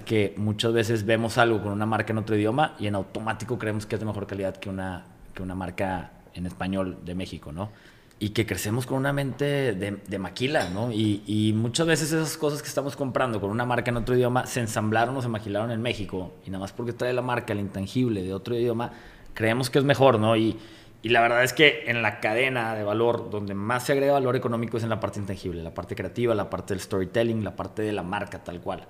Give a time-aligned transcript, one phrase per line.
[0.00, 3.84] que muchas veces vemos algo con una marca en otro idioma y en automático creemos
[3.84, 7.70] que es de mejor calidad que una, que una marca en español de México, ¿no?
[8.18, 10.90] Y que crecemos con una mente de, maquila, ¿no?
[10.90, 14.46] Y, y, muchas veces esas cosas que estamos comprando con una marca en otro idioma
[14.46, 17.60] se ensamblaron o se maquilaron en México y nada más porque trae la marca, el
[17.60, 18.92] intangible de otro idioma,
[19.34, 20.36] creemos que es mejor, ¿no?
[20.36, 20.56] Y,
[21.02, 24.36] y la verdad es que en la cadena de valor, donde más se agrega valor
[24.36, 27.82] económico es en la parte intangible, la parte creativa, la parte del storytelling, la parte
[27.82, 28.86] de la marca tal cual.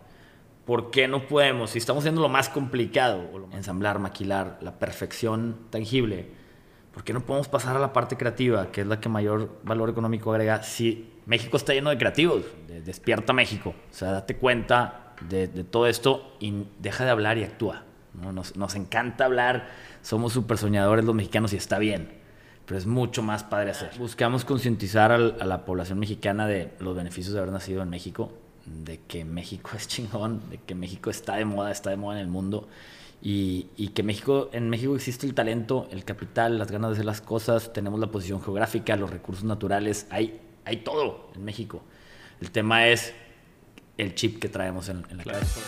[0.65, 1.71] ¿Por qué no podemos?
[1.71, 6.29] Si estamos haciendo lo más complicado, ensamblar, maquilar, la perfección tangible,
[6.95, 9.91] ¿por qué no podemos pasar a la parte creativa, que es la que mayor valor
[9.91, 10.63] económico agrega?
[10.63, 12.45] Si México está lleno de creativos,
[12.85, 17.83] despierta México, o sea, date cuenta de, todo esto y deja de hablar y actúa.
[18.15, 19.69] Nos, nos, encanta hablar,
[20.03, 22.13] somos súper soñadores los mexicanos y está bien,
[22.67, 23.91] pero es mucho más padre hacer.
[23.99, 28.33] Buscamos concientizar a la población mexicana de los beneficios de haber nacido en México
[28.67, 32.23] de que México es chingón, de que México está de moda, está de moda en
[32.23, 32.69] el mundo
[33.23, 37.05] y, y, que México, en México existe el talento, el capital, las ganas de hacer
[37.05, 41.83] las cosas, tenemos la posición geográfica, los recursos naturales, hay, hay todo en México.
[42.41, 43.15] El tema es
[43.97, 45.61] el chip que traemos en, en la cabeza.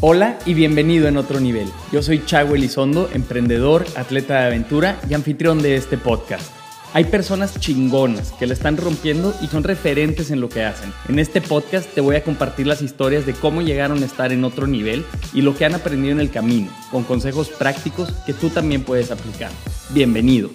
[0.00, 1.68] Hola y bienvenido en otro nivel.
[1.92, 6.55] Yo soy Chago Elizondo, emprendedor, atleta de aventura y anfitrión de este podcast.
[6.92, 10.92] Hay personas chingonas que la están rompiendo y son referentes en lo que hacen.
[11.08, 14.44] En este podcast te voy a compartir las historias de cómo llegaron a estar en
[14.44, 18.48] otro nivel y lo que han aprendido en el camino, con consejos prácticos que tú
[18.50, 19.50] también puedes aplicar.
[19.90, 20.50] Bienvenido.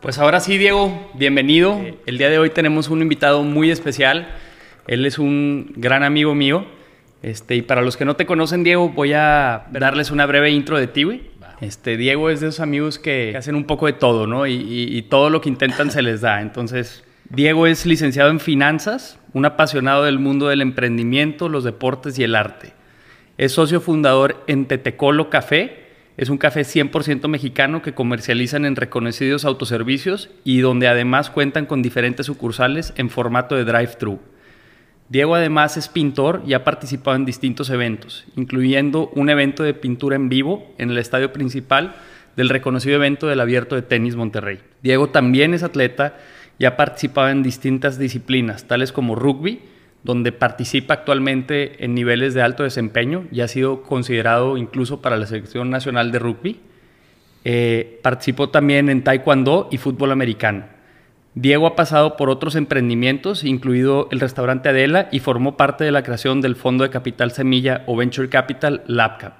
[0.00, 1.80] Pues ahora sí, Diego, bienvenido.
[2.06, 4.34] El día de hoy tenemos un invitado muy especial.
[4.86, 6.66] Él es un gran amigo mío.
[7.22, 10.78] Este, y para los que no te conocen, Diego, voy a darles una breve intro
[10.78, 11.37] de ti, güey.
[11.60, 14.46] Este, Diego es de esos amigos que hacen un poco de todo, ¿no?
[14.46, 16.40] Y, todo lo que intentan se les da.
[16.40, 22.24] Entonces, Diego es licenciado en finanzas, un apasionado del mundo del emprendimiento, los deportes y
[22.24, 22.72] el arte.
[23.38, 25.86] Es socio fundador en Tetecolo Café.
[26.16, 31.80] Es un café 100% mexicano que comercializan en reconocidos autoservicios y donde además cuentan con
[31.80, 34.18] diferentes sucursales en formato de drive-thru.
[35.08, 40.16] Diego además es pintor y ha participado en distintos eventos, incluyendo un evento de pintura
[40.16, 41.94] en vivo en el estadio principal
[42.36, 44.60] del reconocido evento del Abierto de Tenis Monterrey.
[44.82, 46.16] Diego también es atleta
[46.58, 49.62] y ha participado en distintas disciplinas, tales como rugby,
[50.04, 55.26] donde participa actualmente en niveles de alto desempeño y ha sido considerado incluso para la
[55.26, 56.60] selección nacional de rugby.
[57.44, 60.64] Eh, participó también en taekwondo y fútbol americano.
[61.40, 66.02] Diego ha pasado por otros emprendimientos, incluido el restaurante Adela, y formó parte de la
[66.02, 69.34] creación del Fondo de Capital Semilla o Venture Capital LabCap.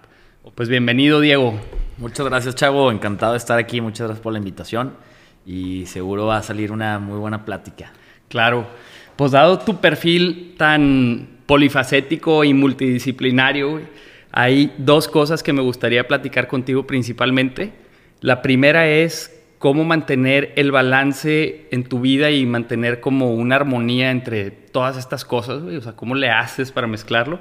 [0.54, 1.58] Pues bienvenido, Diego.
[1.96, 2.92] Muchas gracias, Chavo.
[2.92, 3.80] Encantado de estar aquí.
[3.80, 4.92] Muchas gracias por la invitación.
[5.44, 7.92] Y seguro va a salir una muy buena plática.
[8.28, 8.64] Claro.
[9.16, 13.80] Pues dado tu perfil tan polifacético y multidisciplinario,
[14.30, 17.72] hay dos cosas que me gustaría platicar contigo principalmente.
[18.20, 24.10] La primera es cómo mantener el balance en tu vida y mantener como una armonía
[24.10, 27.40] entre todas estas cosas, o sea, cómo le haces para mezclarlo.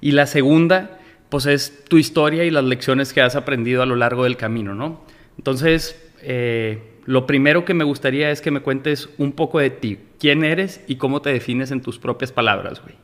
[0.00, 3.96] Y la segunda, pues es tu historia y las lecciones que has aprendido a lo
[3.96, 5.02] largo del camino, ¿no?
[5.38, 9.98] Entonces, eh, lo primero que me gustaría es que me cuentes un poco de ti,
[10.18, 12.94] quién eres y cómo te defines en tus propias palabras, güey.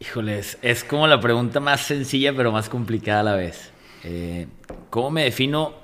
[0.00, 3.70] Híjoles, es como la pregunta más sencilla pero más complicada a la vez.
[4.02, 4.48] Eh,
[4.90, 5.81] ¿Cómo me defino?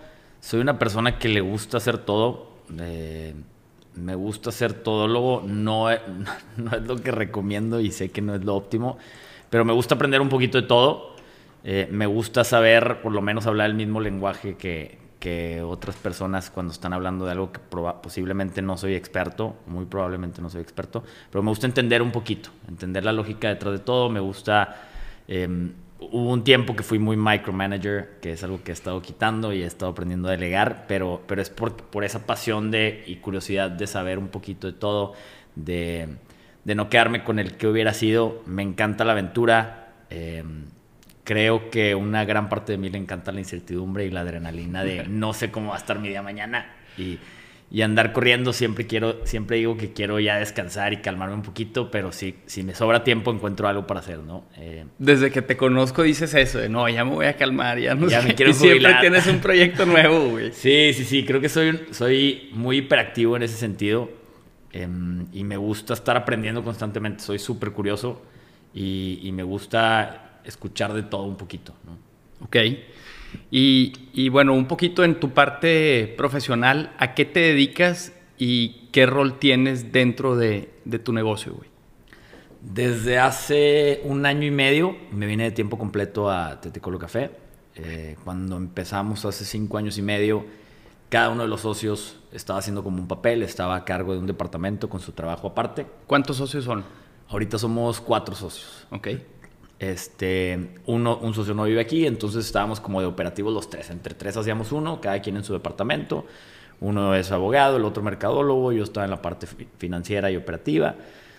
[0.48, 2.48] Soy una persona que le gusta hacer todo.
[2.80, 3.34] Eh,
[3.96, 5.88] me gusta hacer todo, luego no,
[6.56, 8.96] no es lo que recomiendo y sé que no es lo óptimo,
[9.50, 11.16] pero me gusta aprender un poquito de todo.
[11.64, 16.48] Eh, me gusta saber, por lo menos, hablar el mismo lenguaje que, que otras personas
[16.48, 17.60] cuando están hablando de algo que
[18.02, 22.48] posiblemente no soy experto, muy probablemente no soy experto, pero me gusta entender un poquito,
[22.68, 24.76] entender la lógica detrás de todo, me gusta...
[25.26, 29.52] Em, hubo un tiempo que fui muy micromanager, que es algo que he estado quitando
[29.52, 33.16] y he estado aprendiendo a delegar, pero, pero es por, por esa pasión de, y
[33.16, 35.14] curiosidad de saber un poquito de todo,
[35.54, 36.08] de,
[36.64, 38.42] de no quedarme con el que hubiera sido.
[38.46, 39.92] Me encanta la aventura.
[40.10, 40.44] Eh,
[41.24, 45.06] creo que una gran parte de mí le encanta la incertidumbre y la adrenalina de
[45.08, 46.74] no sé cómo va a estar mi día mañana.
[46.96, 47.18] Y
[47.70, 51.90] y andar corriendo siempre quiero siempre digo que quiero ya descansar y calmarme un poquito
[51.90, 55.56] pero si si me sobra tiempo encuentro algo para hacer no eh, desde que te
[55.58, 58.52] conozco dices eso de no ya me voy a calmar ya no ya me quiero
[58.52, 62.78] y siempre tienes un proyecto nuevo güey sí sí sí creo que soy soy muy
[62.78, 64.10] hiperactivo en ese sentido
[64.72, 68.22] em, y me gusta estar aprendiendo constantemente soy súper curioso
[68.72, 71.98] y, y, me gusta escuchar de todo un poquito ¿no?
[72.44, 72.56] Ok.
[73.50, 79.38] Y, bueno, un poquito en tu parte profesional, ¿a qué te dedicas y qué rol
[79.38, 81.68] tienes dentro de, de tu negocio, güey?
[82.60, 87.30] Desde hace un año y medio me vine de tiempo completo a Tetecolo Café.
[87.76, 90.44] Eh, cuando empezamos hace cinco años y medio,
[91.08, 94.26] cada uno de los socios estaba haciendo como un papel, estaba a cargo de un
[94.26, 95.86] departamento con su trabajo aparte.
[96.06, 96.84] ¿Cuántos socios son?
[97.28, 98.86] Ahorita somos cuatro socios.
[98.90, 99.08] Ok.
[99.78, 103.90] Este, uno, un socio no vive aquí, entonces estábamos como de operativos los tres.
[103.90, 106.26] Entre tres hacíamos uno, cada quien en su departamento.
[106.80, 109.46] Uno es abogado, el otro mercadólogo, yo estaba en la parte
[109.78, 110.96] financiera y operativa.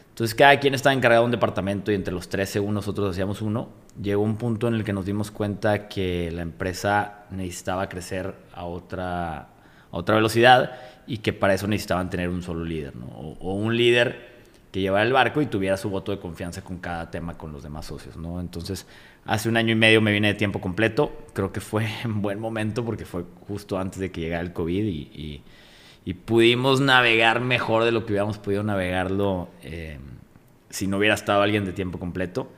[0.09, 3.69] Entonces cada quien estaba encargado de un departamento y entre los 13 nosotros hacíamos uno.
[4.01, 8.65] Llegó un punto en el que nos dimos cuenta que la empresa necesitaba crecer a
[8.65, 9.47] otra, a
[9.91, 10.77] otra velocidad
[11.07, 13.05] y que para eso necesitaban tener un solo líder, ¿no?
[13.07, 14.28] o, un líder
[14.71, 17.63] que llevara el barco y tuviera su voto de confianza con cada tema con los
[17.63, 18.17] demás socios.
[18.17, 18.39] ¿no?
[18.39, 18.85] Entonces
[19.25, 21.11] hace un año y medio me vine de tiempo completo.
[21.33, 24.83] Creo que fue en buen momento porque fue justo antes de que llegara el COVID
[24.83, 25.43] y, y
[26.05, 29.99] y pudimos navegar mejor de lo que hubiéramos podido navegarlo eh,
[30.69, 32.49] si no hubiera estado alguien de tiempo completo.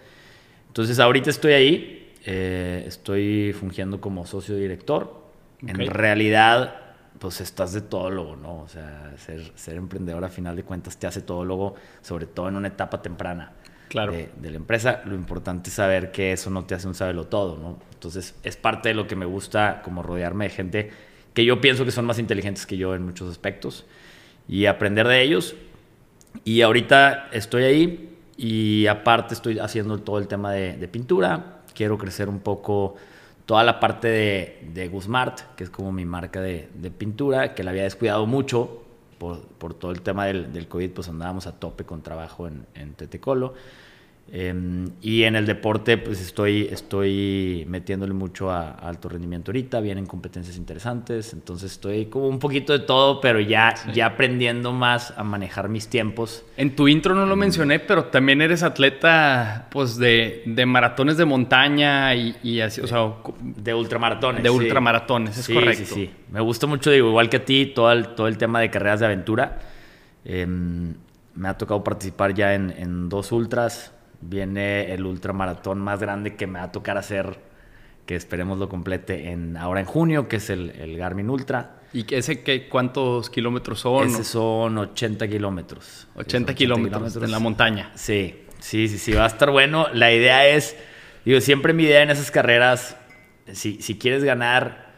[0.68, 5.22] Entonces ahorita estoy ahí, eh, estoy fungiendo como socio director.
[5.64, 5.86] Okay.
[5.86, 6.81] En realidad,
[7.22, 8.64] pues estás de todólogo, ¿no?
[8.64, 12.56] O sea, ser, ser, emprendedor a final de cuentas te hace todólogo, sobre todo en
[12.56, 13.52] una etapa temprana
[13.90, 14.12] claro.
[14.12, 15.04] de, de, la empresa.
[15.06, 17.78] Lo importante es saber que eso no te hace un sabelo todo, ¿no?
[17.94, 20.92] Entonces es parte de lo que me gusta, como rodearme de gente
[21.36, 23.86] que yo pienso que son más inteligentes que yo en muchos aspectos
[24.48, 25.54] y aprender de ellos.
[26.44, 31.62] Y ahorita estoy ahí y aparte estoy haciendo todo el tema de, de pintura.
[31.76, 32.96] Quiero crecer un poco
[33.46, 36.68] toda la parte de, de Guzmart, que es como mi marca de,
[36.98, 38.84] pintura, que la había descuidado mucho
[39.18, 42.66] por, por todo el tema del, del, COVID, pues andábamos a tope con trabajo en,
[42.76, 43.54] en Tetecolo.
[44.34, 49.82] Eh, y en el deporte, pues estoy, estoy metiéndole mucho a, a, alto rendimiento ahorita,
[49.82, 53.92] vienen competencias interesantes, entonces estoy como un poquito de todo, pero ya, sí.
[53.94, 56.46] ya aprendiendo más a manejar mis tiempos.
[56.56, 61.26] En tu intro no lo mencioné, pero también eres atleta pues de, de maratones de
[61.26, 63.14] montaña y, y así, o sea...
[63.42, 64.44] De ultramaratones.
[64.44, 65.94] De ultramaratones, es sí, correcto.
[65.94, 68.62] Sí, sí, me gusta mucho, digo, igual que a ti, todo el, todo el tema
[68.62, 69.60] de carreras de aventura.
[70.24, 76.36] Eh, me ha tocado participar ya en, en dos ultras, viene el ultramaratón más grande
[76.36, 77.40] que me va a tocar hacer,
[78.06, 81.82] que esperemos lo complete en, ahora en junio, que es el, el Garmin Ultra.
[81.94, 84.08] ¿Y ese qué, cuántos kilómetros son?
[84.08, 86.08] Ese son 80 kilómetros.
[86.16, 87.92] 80, 80 kilómetros, kilómetros en la montaña.
[87.96, 89.88] Sí, sí, sí, sí, va a estar bueno.
[89.94, 90.78] La idea es,
[91.26, 92.96] digo, siempre mi idea en esas carreras,
[93.52, 94.92] si, si quieres ganar,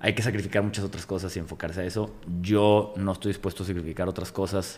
[0.00, 2.16] hay que sacrificar muchas otras cosas y enfocarse a eso.
[2.40, 4.76] Yo no estoy dispuesto a sacrificar otras cosas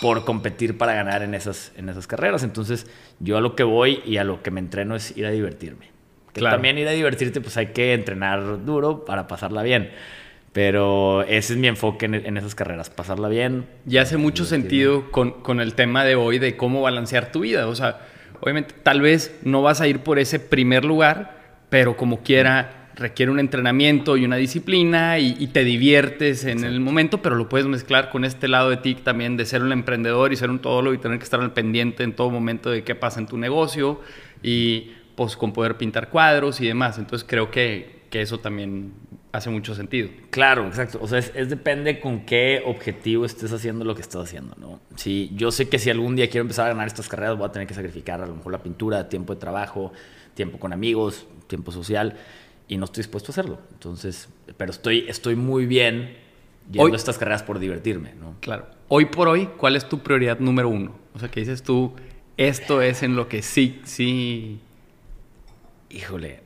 [0.00, 2.42] por competir para ganar en esas, en esas carreras.
[2.42, 2.86] Entonces,
[3.20, 5.90] yo a lo que voy y a lo que me entreno es ir a divertirme.
[6.32, 6.56] Que claro.
[6.56, 9.90] también ir a divertirte, pues hay que entrenar duro para pasarla bien.
[10.52, 13.66] Pero ese es mi enfoque en, en esas carreras, pasarla bien.
[13.86, 17.66] Y hace mucho sentido con, con el tema de hoy de cómo balancear tu vida.
[17.66, 18.00] O sea,
[18.40, 21.38] obviamente, tal vez no vas a ir por ese primer lugar,
[21.70, 26.80] pero como quiera requiere un entrenamiento y una disciplina y, y te diviertes en el
[26.80, 30.32] momento, pero lo puedes mezclar con este lado de ti también de ser un emprendedor
[30.32, 32.96] y ser un todólogo y tener que estar al pendiente en todo momento de qué
[32.96, 34.00] pasa en tu negocio
[34.42, 36.98] y pues con poder pintar cuadros y demás.
[36.98, 38.92] Entonces creo que, que eso también
[39.30, 40.08] hace mucho sentido.
[40.30, 40.98] Claro, exacto.
[41.00, 44.80] O sea, es, es, depende con qué objetivo estés haciendo lo que estás haciendo, ¿no?
[44.96, 47.52] Si yo sé que si algún día quiero empezar a ganar estas carreras voy a
[47.52, 49.92] tener que sacrificar a lo mejor la pintura, tiempo de trabajo,
[50.34, 52.16] tiempo con amigos, tiempo social
[52.68, 53.58] y no estoy dispuesto a hacerlo.
[53.72, 56.16] Entonces, pero estoy, estoy muy bien
[56.70, 58.36] yendo hoy, estas carreras por divertirme, ¿no?
[58.40, 58.66] Claro.
[58.88, 60.94] Hoy por hoy, ¿cuál es tu prioridad número uno?
[61.14, 61.92] O sea, que dices tú,
[62.36, 64.60] esto es en lo que sí, sí...
[65.90, 66.40] Híjole,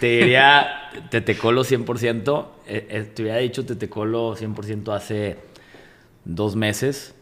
[0.00, 2.46] te diría Tetecolo 100%.
[2.66, 5.36] Eh, eh, te hubiera dicho Tetecolo 100% hace
[6.24, 7.14] dos meses.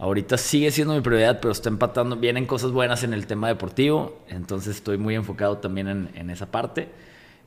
[0.00, 2.16] Ahorita sigue siendo mi prioridad, pero está empatando.
[2.16, 6.50] Vienen cosas buenas en el tema deportivo, entonces estoy muy enfocado también en, en esa
[6.50, 6.88] parte.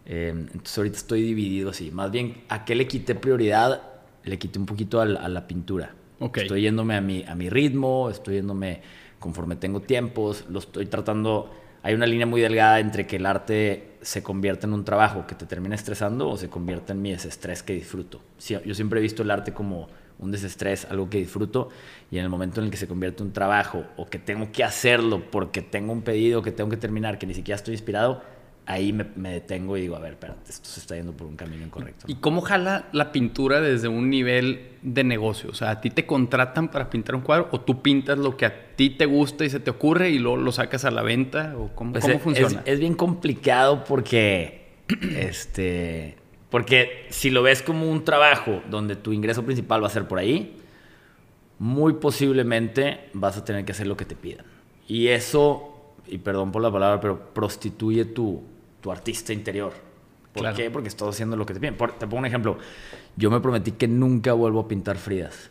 [0.05, 1.89] Eh, entonces ahorita estoy dividido así.
[1.89, 3.81] Más bien, ¿a qué le quité prioridad?
[4.23, 5.95] Le quité un poquito a la, a la pintura.
[6.19, 6.43] Okay.
[6.43, 8.81] Estoy yéndome a mi, a mi ritmo, estoy yéndome
[9.17, 11.51] conforme tengo tiempos, lo estoy tratando...
[11.81, 15.35] Hay una línea muy delgada entre que el arte se convierta en un trabajo que
[15.35, 18.21] te termina estresando o se convierta en mi desestrés que disfruto.
[18.63, 19.89] Yo siempre he visto el arte como
[20.19, 21.69] un desestrés, algo que disfruto,
[22.11, 24.51] y en el momento en el que se convierte en un trabajo o que tengo
[24.51, 28.21] que hacerlo porque tengo un pedido que tengo que terminar, que ni siquiera estoy inspirado,
[28.65, 31.35] ahí me, me detengo y digo, a ver, espérate, esto se está yendo por un
[31.35, 32.05] camino incorrecto.
[32.07, 35.49] ¿Y cómo jala la pintura desde un nivel de negocio?
[35.49, 38.45] O sea, ¿a ti te contratan para pintar un cuadro o tú pintas lo que
[38.45, 41.55] a ti te gusta y se te ocurre y luego lo sacas a la venta?
[41.57, 42.61] ¿O cómo, pues ¿cómo es, funciona?
[42.65, 44.67] Es, es bien complicado porque
[45.17, 46.17] este
[46.53, 50.19] porque si lo ves como un trabajo donde tu ingreso principal va a ser por
[50.19, 50.55] ahí,
[51.57, 54.45] muy posiblemente vas a tener que hacer lo que te pidan.
[54.87, 58.43] Y eso, y perdón por la palabra, pero prostituye tu,
[58.81, 59.73] tu artista interior.
[60.31, 60.69] ¿Por qué?
[60.69, 61.75] Porque estás haciendo lo que te piden.
[61.75, 62.59] te pongo un ejemplo.
[63.15, 65.49] Yo me prometí que nunca vuelvo a pintar frías.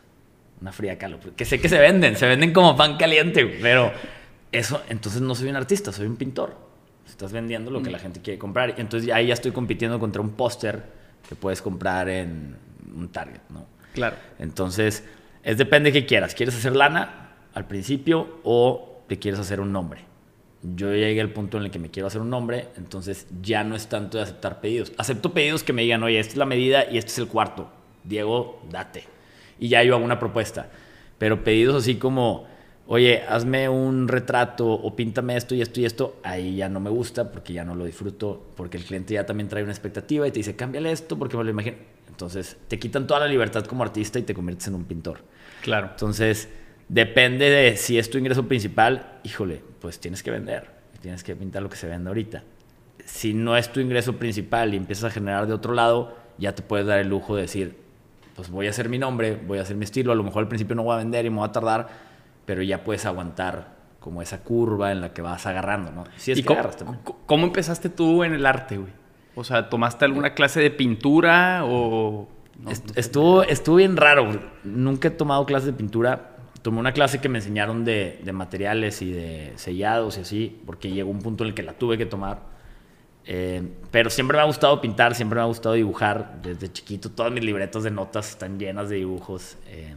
[0.61, 1.19] Una fría calo.
[1.37, 3.91] Que sé que se venden, se venden como pan caliente, pero
[4.53, 6.55] eso, entonces no soy un artista, soy un pintor.
[7.13, 7.93] Estás vendiendo lo que mm.
[7.93, 8.75] la gente quiere comprar.
[8.77, 10.83] Y entonces ahí ya estoy compitiendo contra un póster
[11.29, 12.57] que puedes comprar en
[12.97, 13.67] un Target, ¿no?
[13.93, 14.17] Claro.
[14.39, 15.05] Entonces,
[15.43, 16.35] es depende de qué quieras.
[16.35, 20.01] ¿Quieres hacer lana al principio o te quieres hacer un nombre?
[20.63, 23.77] Yo llegué al punto en el que me quiero hacer un nombre, entonces ya no
[23.77, 24.93] es tanto de aceptar pedidos.
[24.97, 27.69] Acepto pedidos que me digan, oye, esta es la medida y este es el cuarto.
[28.05, 29.05] Diego, date.
[29.61, 30.71] Y ya yo hago una propuesta.
[31.19, 32.47] Pero pedidos así como,
[32.87, 36.91] oye, hazme un retrato o píntame esto y esto y esto, ahí ya no me
[36.91, 40.31] gusta porque ya no lo disfruto, porque el cliente ya también trae una expectativa y
[40.31, 41.77] te dice, cámbiale esto porque me lo imagino.
[42.09, 45.21] Entonces te quitan toda la libertad como artista y te conviertes en un pintor.
[45.63, 45.89] Claro.
[45.93, 46.49] Entonces,
[46.89, 50.71] depende de si es tu ingreso principal, híjole, pues tienes que vender,
[51.01, 52.45] tienes que pintar lo que se vende ahorita.
[53.05, 56.63] Si no es tu ingreso principal y empiezas a generar de otro lado, ya te
[56.63, 57.77] puedes dar el lujo de decir,
[58.37, 60.49] pues voy a hacer mi nombre, voy a hacer mi estilo, a lo mejor al
[60.49, 61.89] principio no voy a vender y me voy a tardar,
[62.45, 66.05] pero ya puedes aguantar como esa curva en la que vas agarrando, ¿no?
[66.17, 66.63] Si es ¿Y cómo,
[67.27, 68.93] cómo empezaste tú en el arte, güey?
[69.35, 72.29] O sea, ¿tomaste alguna clase de pintura o...?
[72.95, 74.41] estuvo, estuvo bien raro.
[74.65, 76.37] Nunca he tomado clases de pintura.
[76.61, 81.11] Tomé una clase que me enseñaron de, materiales y de sellados y así, porque llegó
[81.11, 82.53] un punto en el que la tuve que tomar.
[83.25, 86.41] Eh, pero siempre me ha gustado pintar, siempre me ha gustado dibujar.
[86.43, 89.57] Desde chiquito, todas mis libretas de notas están llenas de dibujos.
[89.67, 89.95] Eh,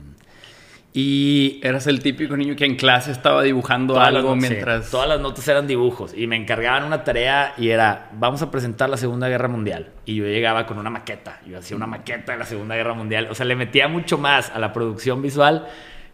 [0.98, 4.90] y eras el típico niño que en clase estaba dibujando algo mientras...
[4.90, 8.90] todas las notas eran dibujos y me encargaban una tarea y era, vamos a presentar
[8.90, 9.90] la Segunda Guerra Mundial.
[10.06, 13.28] Y yo llegaba con una maqueta, yo hacía una maqueta de la Segunda Guerra Mundial.
[13.30, 15.68] O sea, le metía mucho más a la producción visual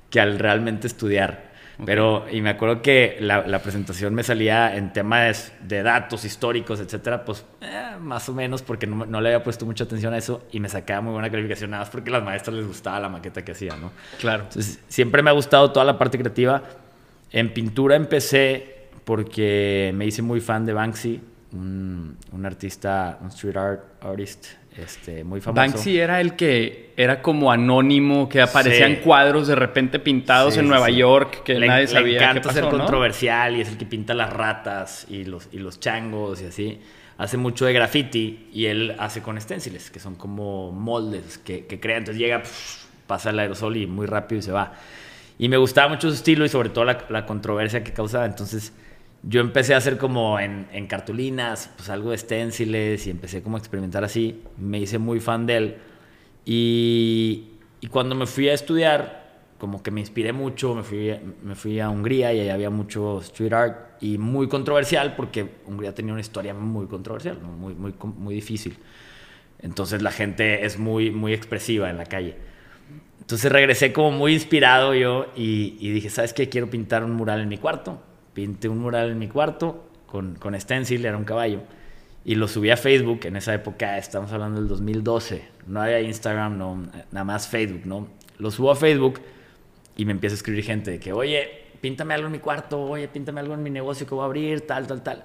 [0.10, 1.51] que al realmente estudiar.
[1.86, 7.26] Pero, y me acuerdo que la, presentación me salía en temas de datos históricos, etcétera,
[7.26, 10.44] pues eh, más o menos porque no, no, le había puesto mucha atención a eso
[10.52, 13.10] y me sacaba muy buena calificación, nada más porque a las maestras les gustaba la
[13.10, 13.92] maqueta que hacía, ¿no?
[14.20, 14.44] Claro.
[14.44, 16.64] Entonces, siempre me ha gustado toda la parte creativa.
[17.32, 21.22] En pintura empecé porque me hice muy fan de Banksy,
[21.54, 25.62] un, un artista, un street art artist este, muy famoso.
[25.62, 30.90] Banksy era el que era como anónimo, que aparecían cuadros de repente pintados en Nueva
[30.90, 32.20] York, que nadie sabía.
[32.20, 35.80] Le encanta ser controversial y es el que pinta las ratas y los, y los
[35.80, 36.80] changos y así.
[37.18, 41.80] Hace mucho de graffiti y él hace con esténciles, que son como moldes que, que
[41.80, 41.98] crea.
[41.98, 42.42] Entonces llega,
[43.08, 44.74] pasa el aerosol y muy rápido y se va.
[45.38, 48.26] Y me gustaba mucho su estilo y sobre todo la, la controversia que causaba.
[48.26, 48.74] Entonces
[49.24, 53.60] yo empecé a hacer como en, cartulinas, pues algo de esténciles y empecé como a
[53.60, 54.42] experimentar así.
[54.58, 55.78] Me hice muy fan de él.
[56.46, 57.48] Y,
[57.92, 61.90] cuando me fui a estudiar, como que me inspiré mucho, me fui, me fui a
[61.90, 66.54] Hungría y allá había mucho street art y muy controversial porque Hungría tenía una historia
[66.54, 68.78] muy controversial, muy, muy, muy difícil.
[69.60, 72.36] Entonces la gente es muy, muy expresiva en la calle.
[73.20, 76.50] Entonces regresé como muy inspirado yo y, y dije, ¿sabes qué?
[76.50, 78.02] Quiero pintar un mural en mi cuarto
[78.34, 81.62] pinté un mural en mi cuarto con, con stencil, era un caballo,
[82.24, 83.22] y lo subí a Facebook.
[83.24, 88.08] En esa época, estamos hablando del 2012, no había Instagram, no, nada más Facebook, ¿no?
[88.38, 89.22] Lo subo a Facebook
[89.96, 93.08] y me empieza a escribir gente de que, oye, píntame algo en mi cuarto, oye,
[93.08, 95.24] píntame algo en mi negocio que voy a abrir, tal, tal, tal.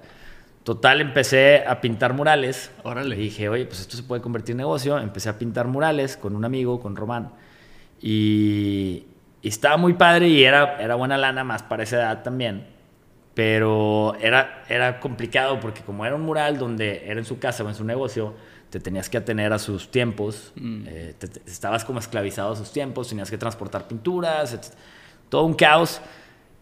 [0.63, 2.71] Total, empecé a pintar murales.
[2.83, 3.15] Órale.
[3.15, 4.99] Y dije, oye, pues esto se puede convertir en negocio.
[4.99, 7.31] Empecé a pintar murales con un amigo, con Román.
[8.01, 9.05] Y,
[9.41, 12.76] y estaba muy padre y era, era buena lana más para esa edad también
[13.37, 17.69] pero era, era complicado porque como era un mural donde era en su casa o
[17.69, 18.33] en su negocio,
[18.71, 20.83] te tenías que atener a sus tiempos, mm.
[20.87, 21.15] eh,
[21.45, 24.73] estabas como esclavizado a sus tiempos, tenías que transportar pinturas,
[25.29, 26.01] todo un caos.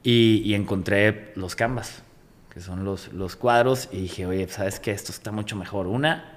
[0.03, 2.03] Y, encontré los canvas,
[2.53, 4.91] que son los, los cuadros, y dije, oye, ¿sabes qué?
[4.91, 5.87] Esto está mucho mejor.
[5.87, 6.34] Una,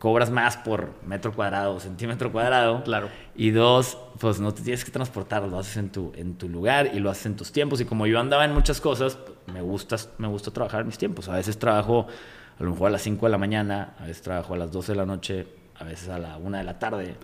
[0.00, 2.82] cobras más por metro cuadrado centímetro cuadrado.
[2.82, 3.10] Claro.
[3.36, 6.90] Y dos, pues no te tienes que transportar, lo haces en tu, en tu lugar
[6.92, 7.80] y lo haces en tus tiempos.
[7.82, 9.18] Y como yo andaba en muchas cosas,
[9.52, 11.28] me gusta, me gusta trabajar en mis tiempos.
[11.28, 12.06] A veces trabajo
[12.58, 14.92] a lo mejor a las 5 de la mañana, a veces trabajo a las 12
[14.92, 15.46] de la noche,
[15.78, 17.16] a veces a la 1 de la tarde.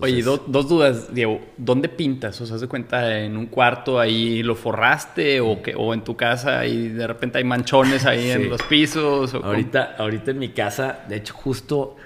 [0.00, 1.40] Oye, dos dudas, Diego.
[1.56, 2.40] ¿Dónde pintas?
[2.40, 6.16] O sea, ¿se cuenta en un cuarto ahí lo forraste o, que, o en tu
[6.16, 9.34] casa y de repente hay manchones ahí en los pisos?
[9.34, 11.96] ahorita, ahorita en mi casa, de hecho, justo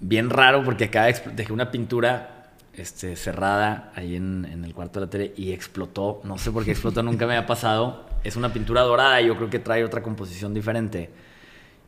[0.00, 5.06] bien raro porque acá dejé una pintura este, cerrada ahí en, en, el cuarto de
[5.06, 6.20] la tele y explotó.
[6.24, 8.06] No sé por qué explotó, nunca me había pasado.
[8.24, 11.10] Es una pintura dorada y yo creo que trae otra composición diferente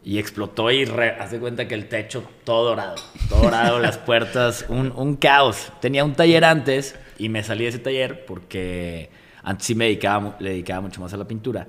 [0.04, 2.96] y explotó y hace cuenta que el techo todo dorado,
[3.28, 5.72] todo dorado, las puertas, un, un, caos.
[5.80, 9.10] Tenía un taller antes Y me salí de ese taller porque
[9.42, 11.68] antes sí me dedicaba, le dedicaba mucho más a la pintura.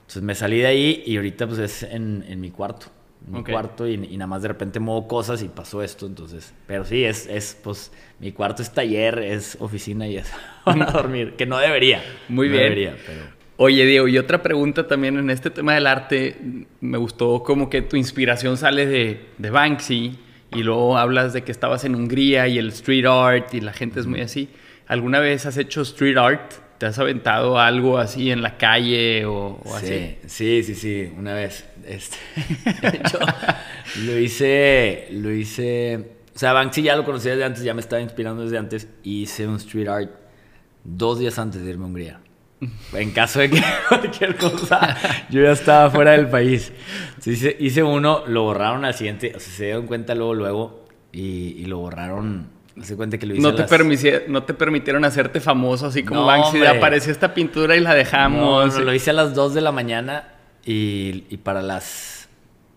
[0.00, 2.86] Entonces me salí de ahí y ahorita pues es en, en mi cuarto.
[3.26, 6.52] En mi cuarto y, y, nada más de repente muevo cosas y pasó esto, entonces...
[6.66, 10.28] Pero sí, es, es pues mi cuarto es taller, es oficina y es
[10.64, 12.02] para dormir, que no debería.
[12.28, 12.62] Muy bien.
[12.62, 13.41] Debería, pero...
[13.56, 16.36] Oye, Diego, y otra pregunta también en este tema del arte,
[16.80, 20.18] me gustó como que tu inspiración sale de, de Banksy
[20.54, 24.00] y luego hablas de que estabas en Hungría y el street art y la gente
[24.00, 24.48] es muy así.
[24.86, 26.52] ¿Alguna vez has hecho street art?
[26.78, 30.16] ¿Te has aventado algo así en la calle o, así?
[30.26, 31.64] Sí, sí, sí, una vez.
[31.86, 32.16] Este,
[33.12, 33.18] yo
[34.04, 38.02] lo hice, lo hice, o sea, Banksy ya lo conocía desde antes, ya me estaba
[38.02, 40.10] inspirando desde antes, y hice un street art
[40.84, 42.20] dos días antes de irme a Hungría.
[42.92, 44.96] En caso de que cualquier cosa,
[45.30, 46.72] yo ya estaba fuera del país.
[47.24, 51.56] hice, hice, uno, lo borraron al siguiente, o sea, se dieron cuenta luego, luego, y,
[51.58, 55.86] y lo borraron se cuenta que lo hice no, te no te permitieron hacerte famoso
[55.86, 56.64] así como Banksy.
[56.64, 58.74] Apareció esta pintura y la dejamos.
[58.74, 62.28] No, lo hice a las 2 de la mañana y, y, para las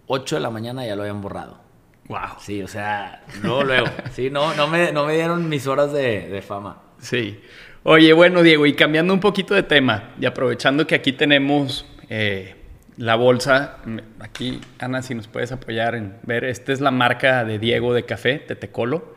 [0.07, 1.59] 8 de la mañana ya lo habían borrado.
[2.07, 2.19] Wow.
[2.39, 3.87] Sí, o sea, luego, luego.
[4.11, 6.81] sí, no, no, me, no me dieron mis horas de, de fama.
[6.99, 7.39] Sí.
[7.87, 12.55] Oye, bueno, Diego, y cambiando un poquito de tema y aprovechando que aquí tenemos eh,
[12.97, 13.77] la bolsa,
[14.19, 18.03] aquí, Ana, si nos puedes apoyar en ver, esta es la marca de Diego de
[18.03, 19.13] café, Tetecolo.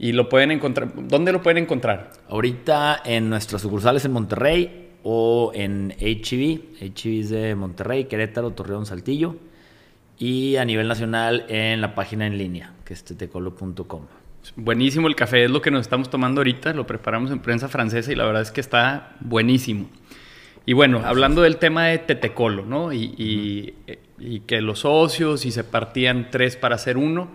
[0.00, 0.90] Y lo pueden encontrar.
[0.96, 2.10] ¿Dónde lo pueden encontrar?
[2.28, 6.60] Ahorita en nuestras sucursales en Monterrey o en HEV.
[6.80, 9.36] HEV es de Monterrey, Querétaro, Torreón, Saltillo.
[10.18, 14.17] Y a nivel nacional en la página en línea, que es tetecolo.com.
[14.56, 16.72] Buenísimo el café, es lo que nos estamos tomando ahorita.
[16.72, 19.88] Lo preparamos en prensa francesa y la verdad es que está buenísimo.
[20.66, 22.92] Y bueno, hablando del tema de Tetecolo, ¿no?
[22.92, 23.74] Y, y,
[24.18, 27.28] y que los socios y se partían tres para hacer uno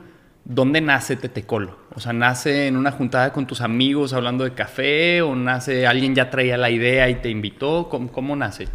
[0.45, 1.77] ¿dónde nace Tetecolo?
[1.95, 6.13] O sea, ¿nace en una juntada con tus amigos hablando de café o nace alguien
[6.15, 7.89] ya traía la idea y te invitó?
[7.89, 8.67] ¿Cómo, nace?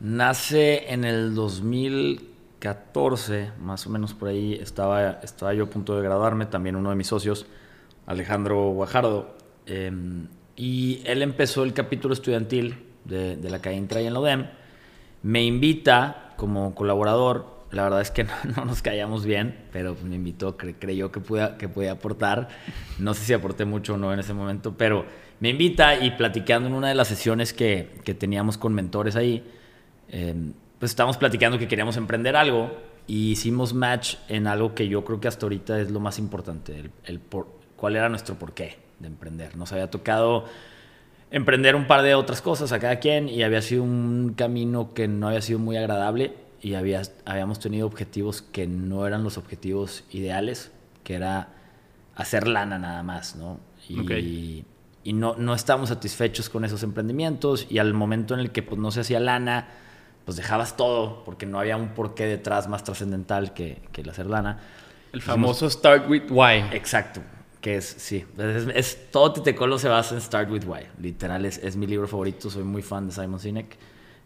[0.00, 6.02] Nace en el 2014, más o menos por ahí, estaba, estaba yo a punto de
[6.02, 7.46] graduarme, también uno de mis socios,
[8.08, 14.14] Alejandro Guajardo, em, y él empezó el capítulo estudiantil de, la calle Intra y en
[14.14, 14.50] la
[15.22, 17.58] me invita como colaborador.
[17.70, 18.24] La verdad es que
[18.56, 22.48] no, nos callamos bien, pero me invitó, creyó que podía, que podía aportar.
[22.98, 25.04] No sé si aporté mucho o no en ese momento, pero
[25.40, 29.44] me invita y platicando en una de las sesiones que, que teníamos con mentores ahí,
[30.08, 32.70] em, pues estábamos platicando que queríamos emprender algo
[33.06, 36.78] y hicimos match en algo que yo creo que hasta ahorita es lo más importante,
[36.78, 39.56] el, el por, cuál era nuestro porqué de emprender.
[39.56, 40.44] Nos había tocado
[41.30, 45.08] emprender un par de otras cosas a cada quien y había sido un camino que
[45.08, 50.04] no había sido muy agradable y había, habíamos tenido objetivos que no eran los objetivos
[50.10, 50.72] ideales,
[51.04, 51.48] que era
[52.16, 53.60] hacer lana nada más, ¿no?
[53.88, 54.64] Y,
[55.04, 58.78] y no, no estábamos satisfechos con esos emprendimientos y al momento en el que pues,
[58.78, 59.68] no se hacía lana,
[60.24, 64.26] pues dejabas todo porque no había un porqué detrás más trascendental que, que el hacer
[64.26, 64.58] lana.
[65.12, 66.64] El famoso Start with Why.
[66.72, 67.22] Exacto,
[67.60, 70.82] que es, sí, es, es todo Titecolo se basa en Start with Why.
[71.00, 73.76] Literal, es, es mi libro favorito, soy muy fan de Simon Sinek.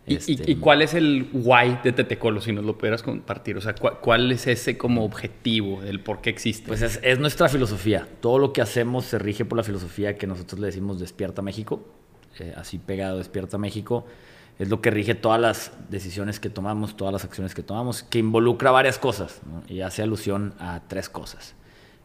[0.05, 3.57] Este, ¿Y, cuál es el why de Tetecolo, si nos lo pudieras compartir?
[3.57, 6.67] O sea, ¿cuál, es ese como objetivo, el por qué existe?
[6.67, 8.09] Pues es, nuestra filosofía.
[8.21, 11.87] Todo lo que hacemos se rige por la filosofía que nosotros le decimos Despierta México.
[12.41, 14.05] Eh, así pegado, Despierta México.
[14.59, 18.19] Es lo que rige todas las decisiones que tomamos, todas las acciones que tomamos, que
[18.19, 19.41] involucra varias cosas.
[19.69, 21.55] Y hace alusión a tres cosas.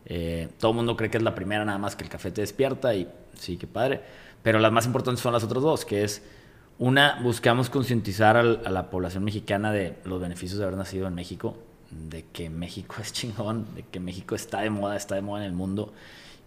[0.10, 2.42] Eh, todo el mundo cree que es la primera nada más que el café te
[2.42, 4.02] despierta y sí, qué padre.
[4.42, 6.24] Pero las más importantes son las otras dos, que es
[6.80, 11.58] una, buscamos concientizar a la población mexicana de los beneficios de haber nacido en México,
[11.92, 15.48] de que México es chingón, de que México está de moda, está de moda en
[15.48, 15.94] el mundo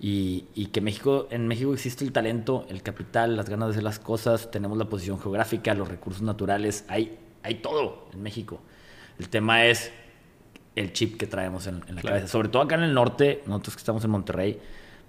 [0.02, 3.98] y, que México, en México existe el talento, el capital, las ganas de hacer las
[3.98, 8.60] cosas, tenemos la posición geográfica, los recursos naturales, hay, hay todo en México.
[9.18, 9.92] El tema es
[10.76, 13.80] el chip que traemos en, la cabeza, sobre todo acá en el norte, nosotros que
[13.80, 14.58] estamos en Monterrey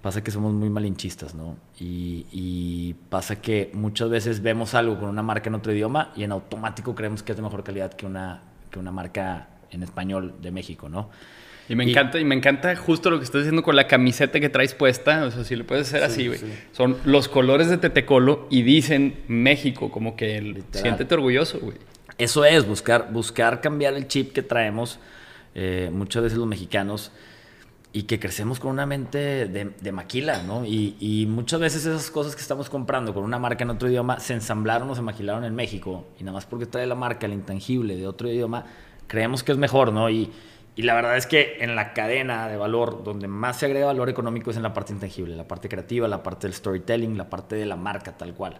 [0.02, 1.56] pasa que somos muy malinchistas, ¿no?
[1.78, 6.32] Y, pasa que muchas veces vemos algo con una marca en otro idioma y en
[6.32, 10.50] automático creemos que es de mejor calidad que una, que una marca en español de
[10.50, 11.10] México, ¿no?
[11.68, 14.48] Y me encanta, y me encanta justo lo que estás diciendo con la camiseta que
[14.48, 15.24] traes puesta.
[15.24, 16.40] O sea, si lo puedes hacer así, güey.
[16.72, 21.76] Son los colores de Tetecolo y dicen México, como que el, siéntete orgulloso, güey.
[22.18, 24.98] Eso es, buscar, buscar cambiar el chip que traemos
[25.54, 27.12] eh, muchas veces los mexicanos
[27.92, 30.64] y que crecemos con una mente de, maquila, ¿no?
[30.64, 34.32] Y, muchas veces esas cosas que estamos comprando con una marca en otro idioma se
[34.32, 37.96] ensamblaron o se maquilaron en México y nada más porque trae la marca, el intangible
[37.96, 38.64] de otro idioma,
[39.06, 40.08] creemos que es mejor, ¿no?
[40.08, 40.32] Y,
[40.74, 44.08] Y la verdad es que en la cadena de valor, donde más se agrega valor
[44.08, 47.56] económico es en la parte intangible, la parte creativa, la parte del storytelling, la parte
[47.56, 48.58] de la marca tal cual.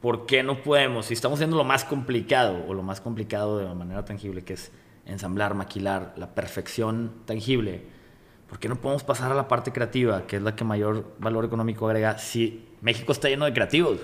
[0.00, 1.06] ¿Por qué no podemos?
[1.06, 4.72] Si estamos haciendo lo más complicado o lo más complicado de manera tangible, que es
[5.06, 7.82] ensamblar, maquilar, la perfección tangible,
[8.48, 11.44] ¿por qué no podemos pasar a la parte creativa, que es la que mayor valor
[11.44, 12.18] económico agrega?
[12.18, 14.00] Si México está lleno de creativos,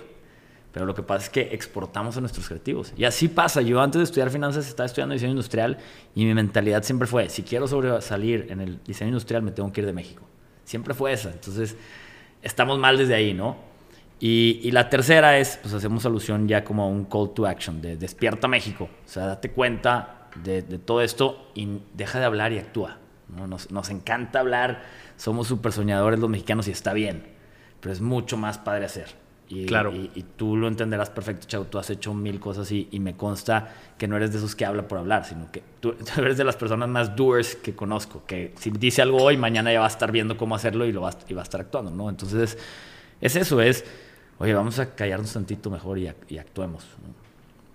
[0.72, 2.92] pero lo que pasa es que exportamos a nuestros creativos.
[2.96, 3.60] Y así pasa.
[3.60, 5.78] Yo antes de estudiar finanzas estaba estudiando diseño industrial
[6.14, 9.80] y mi mentalidad siempre fue, si quiero sobresalir en el diseño industrial, me tengo que
[9.80, 10.22] ir de México.
[10.64, 11.30] Siempre fue esa.
[11.30, 11.76] Entonces,
[12.42, 13.56] estamos mal desde ahí, ¿no?
[14.20, 17.96] Y, la tercera es, pues hacemos alusión ya como a un call to action, de
[17.96, 18.84] despierta México.
[18.84, 22.98] O sea, date cuenta de, todo esto y deja de hablar y actúa.
[23.28, 23.46] ¿no?
[23.46, 24.82] Nos, nos encanta hablar,
[25.16, 27.26] somos súper soñadores los mexicanos y está bien,
[27.80, 29.20] pero es mucho más padre hacer.
[29.50, 29.92] Y, claro.
[29.92, 31.64] Y, tú lo entenderás perfecto, Chavo.
[31.64, 34.64] Tú has hecho mil cosas y, y, me consta que no eres de esos que
[34.64, 38.22] habla por hablar, sino que tú, eres de las personas más doers que conozco.
[38.26, 41.00] Que si dice algo hoy, mañana ya va a estar viendo cómo hacerlo y, lo
[41.00, 42.08] va, y va a estar actuando, ¿no?
[42.08, 42.56] Entonces,
[43.20, 43.84] es eso, es,
[44.38, 46.06] oye, vamos a callarnos tantito mejor y,
[46.38, 46.86] actuemos.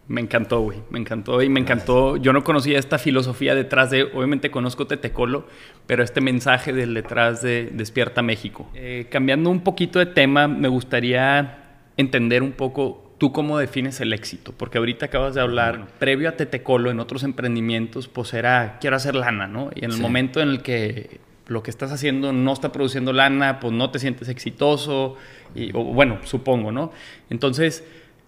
[0.07, 0.79] Me encantó, güey.
[0.89, 2.17] Me encantó y me encantó.
[2.17, 5.47] Yo no conocía esta filosofía detrás de, obviamente conozco Tetecolo,
[5.87, 8.69] pero este mensaje del detrás de Despierta México.
[8.75, 14.13] Eh, cambiando un poquito de tema, me gustaría entender un poco tú cómo defines el
[14.13, 18.95] éxito, porque ahorita acabas de hablar, previo a Tetecolo, en otros emprendimientos, pues era, quiero
[18.95, 19.71] hacer lana, ¿no?
[19.73, 23.59] Y en el momento en el que lo que estás haciendo no está produciendo lana,
[23.59, 25.15] pues no te sientes exitoso,
[25.53, 26.91] y, o, bueno, supongo, ¿no?
[27.29, 27.85] Entonces,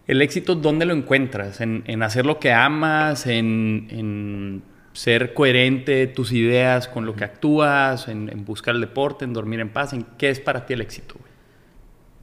[0.08, 1.62] ¿el éxito dónde lo encuentras?
[1.62, 3.28] ¿En, hacer lo que amas?
[3.28, 8.08] ¿En, ser coherente tus ideas con lo que actúas?
[8.08, 9.26] ¿En, buscar el deporte?
[9.26, 9.94] ¿En dormir en paz?
[9.94, 11.16] ¿En qué es para ti el éxito?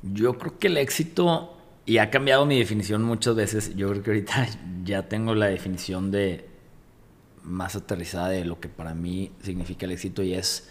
[0.03, 4.11] Yo creo que el éxito, y ha cambiado mi definición muchas veces, yo creo que
[4.11, 4.47] ahorita
[4.85, 6.49] ya tengo la definición de
[7.42, 10.70] más aterrizada de lo que para mí significa el éxito y es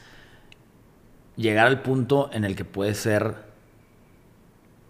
[1.35, 3.35] llegar al punto en el que puedes ser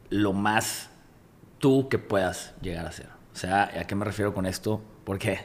[0.10, 0.93] lo más
[1.64, 3.08] tú que puedas llegar a ser.
[3.34, 4.82] O sea, ¿a qué me refiero con esto?
[5.06, 5.40] Porque...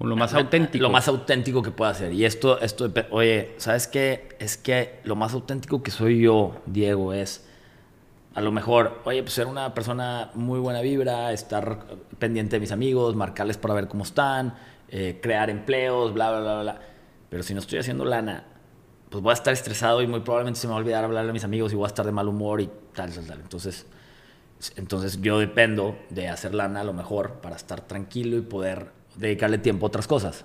[0.00, 0.82] Lo más auténtico.
[0.82, 2.12] Lo más auténtico que pueda ser.
[2.12, 4.36] Y esto, esto, oye, ¿sabes qué?
[4.38, 7.46] Es que lo más auténtico que soy yo, Diego, es
[8.34, 11.86] a lo mejor, oye, pues ser una persona muy buena vibra, estar
[12.18, 14.56] pendiente de mis amigos, marcarles para ver cómo están,
[14.90, 16.80] eh, crear empleos, bla, bla, bla, bla.
[17.30, 18.44] Pero si no estoy haciendo lana,
[19.08, 21.32] pues voy a estar estresado y muy probablemente se me va a olvidar hablarle a
[21.32, 23.40] mis amigos y voy a estar de mal humor y tal, tal, tal.
[23.40, 23.86] Entonces,
[24.76, 29.58] entonces yo dependo de hacer lana a lo mejor para estar tranquilo y poder dedicarle
[29.58, 30.44] tiempo a otras cosas,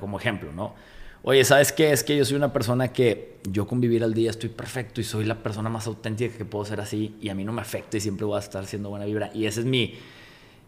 [0.00, 0.74] como ejemplo, ¿no?
[1.22, 1.92] Oye, ¿sabes qué?
[1.92, 5.04] Es que yo soy una persona que yo con vivir al día estoy perfecto y
[5.04, 7.98] soy la persona más auténtica que puedo ser así y a mí no me afecta
[7.98, 9.30] y siempre voy a estar haciendo buena vibra.
[9.34, 9.98] Y ese es mi,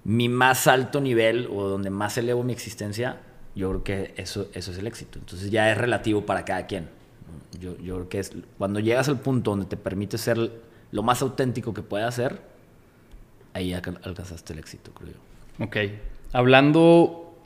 [0.04, 3.20] mi más alto nivel o donde más elevo mi existencia.
[3.54, 5.18] Yo creo que eso, eso es el éxito.
[5.18, 6.90] Entonces ya es relativo para cada quien.
[7.58, 10.52] Yo, yo creo que es cuando llegas al punto donde te permite ser
[10.90, 12.42] lo más auténtico que puedas ser,
[13.54, 15.64] ahí alcanzaste el éxito, creo yo.
[15.64, 15.76] Ok.
[16.32, 17.36] Hablando,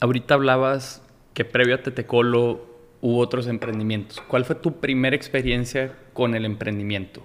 [0.00, 1.02] ahorita hablabas
[1.34, 2.66] que previo a Tetecolo
[3.00, 4.20] hubo otros emprendimientos.
[4.20, 7.22] ¿Cuál fue tu primera experiencia con el emprendimiento?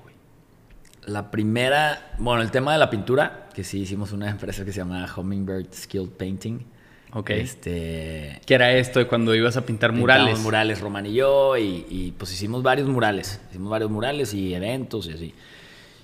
[1.05, 4.77] La primera, bueno, el tema de la pintura, que sí hicimos una empresa que se
[4.77, 6.65] llama Hummingbird Skilled Painting.
[7.13, 7.29] Ok.
[7.31, 10.39] Este, ¿Qué era esto de cuando ibas a pintar murales?
[10.39, 13.41] murales, Román y yo, y, y, pues hicimos varios murales.
[13.49, 15.33] Hicimos varios murales y eventos y así.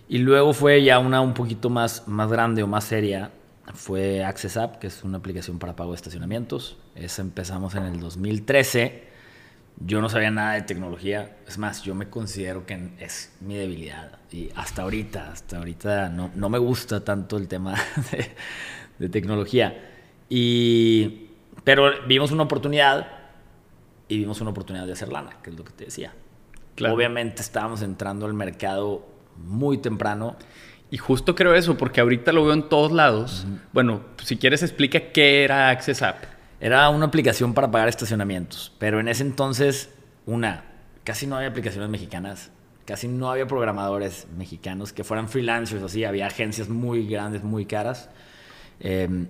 [0.09, 3.31] Y luego fue ya una un poquito más, más grande o más seria,
[3.75, 6.77] fue Access App, que es una aplicación para pago de estacionamientos.
[6.95, 9.03] Esa empezamos en el 2013.
[9.85, 11.37] Yo no sabía nada de tecnología.
[11.47, 14.17] Es más, yo me considero que es mi debilidad.
[14.31, 17.75] Y hasta ahorita, hasta ahorita no, no me gusta tanto el tema
[18.97, 19.91] de, tecnología.
[20.27, 21.27] Y,
[21.63, 23.07] pero vimos una oportunidad
[24.07, 26.13] y vimos una oportunidad de hacer lana, que es lo que te decía.
[26.81, 30.35] Obviamente estábamos entrando al mercado muy temprano
[30.91, 33.45] y justo creo eso, porque ahorita lo veo en todos lados.
[33.73, 36.23] Bueno, si quieres explica qué era Access App.
[36.59, 39.91] Era una aplicación para pagar estacionamientos, pero en ese entonces,
[40.25, 40.65] una,
[41.05, 42.51] casi no había aplicaciones mexicanas,
[42.85, 48.09] casi no había programadores mexicanos que fueran freelancers, así, había agencias muy grandes, muy caras.
[48.81, 49.27] Em,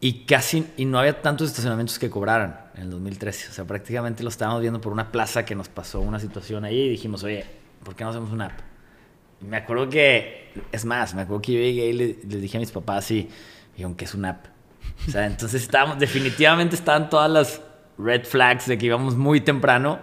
[0.00, 3.50] y casi, y no había tantos estacionamientos que cobraran en el 2013.
[3.50, 6.80] O sea, prácticamente lo estábamos viendo por una plaza que nos pasó una situación ahí
[6.80, 7.44] y dijimos, oye,
[7.84, 8.67] ¿por qué no hacemos una app?
[9.40, 12.60] Me acuerdo que, es más, me acuerdo que yo llegué y le, les dije a
[12.60, 13.28] mis papás y
[13.72, 14.46] dijeron que es una app.
[15.06, 17.60] O sea, entonces estábamos, definitivamente estaban todas las
[17.98, 19.98] red flags de que íbamos muy temprano,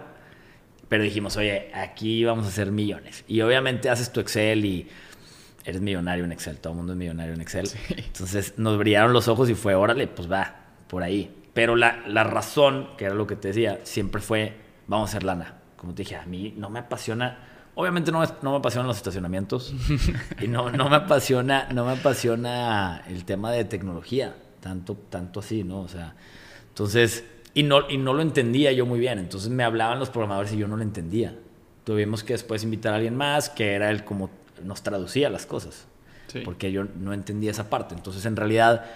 [0.88, 3.24] pero dijimos, oye, aquí vamos a hacer millones.
[3.26, 4.88] Y obviamente haces tu Excel y
[5.64, 7.68] eres millonario en Excel, todo el mundo es millonario en Excel.
[7.96, 10.54] Entonces nos brillaron los ojos y fue, órale, pues va,
[10.86, 11.34] por ahí.
[11.52, 14.54] Pero la, la razón, que era lo que te decía, siempre fue,
[14.86, 15.54] vamos a hacer lana.
[15.76, 17.38] Como te dije, a mí no me apasiona,
[17.76, 19.72] obviamente no me, no me apasionan los estacionamientos
[20.42, 25.62] y no, no, me apasiona, no me apasiona el tema de tecnología, tanto, tanto así,
[25.62, 25.82] ¿no?
[25.82, 26.16] O sea,
[26.68, 30.52] entonces, y no, y no lo entendía yo muy bien, entonces me hablaban los programadores
[30.52, 31.38] y yo no lo entendía.
[31.84, 34.30] Tuvimos que después invitar a alguien más, que era el como
[34.64, 35.86] nos traducía las cosas,
[36.44, 37.94] porque yo no entendía esa parte.
[37.94, 38.86] Entonces, en realidad,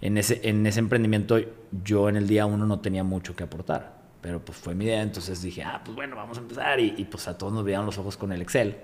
[0.00, 1.38] en ese, en ese emprendimiento
[1.84, 5.02] yo en el día uno no tenía mucho que aportar, pero pues fue mi idea,
[5.02, 7.98] entonces dije, ah, pues bueno, vamos a empezar y, pues a todos nos veían los
[7.98, 8.76] ojos con el Excel.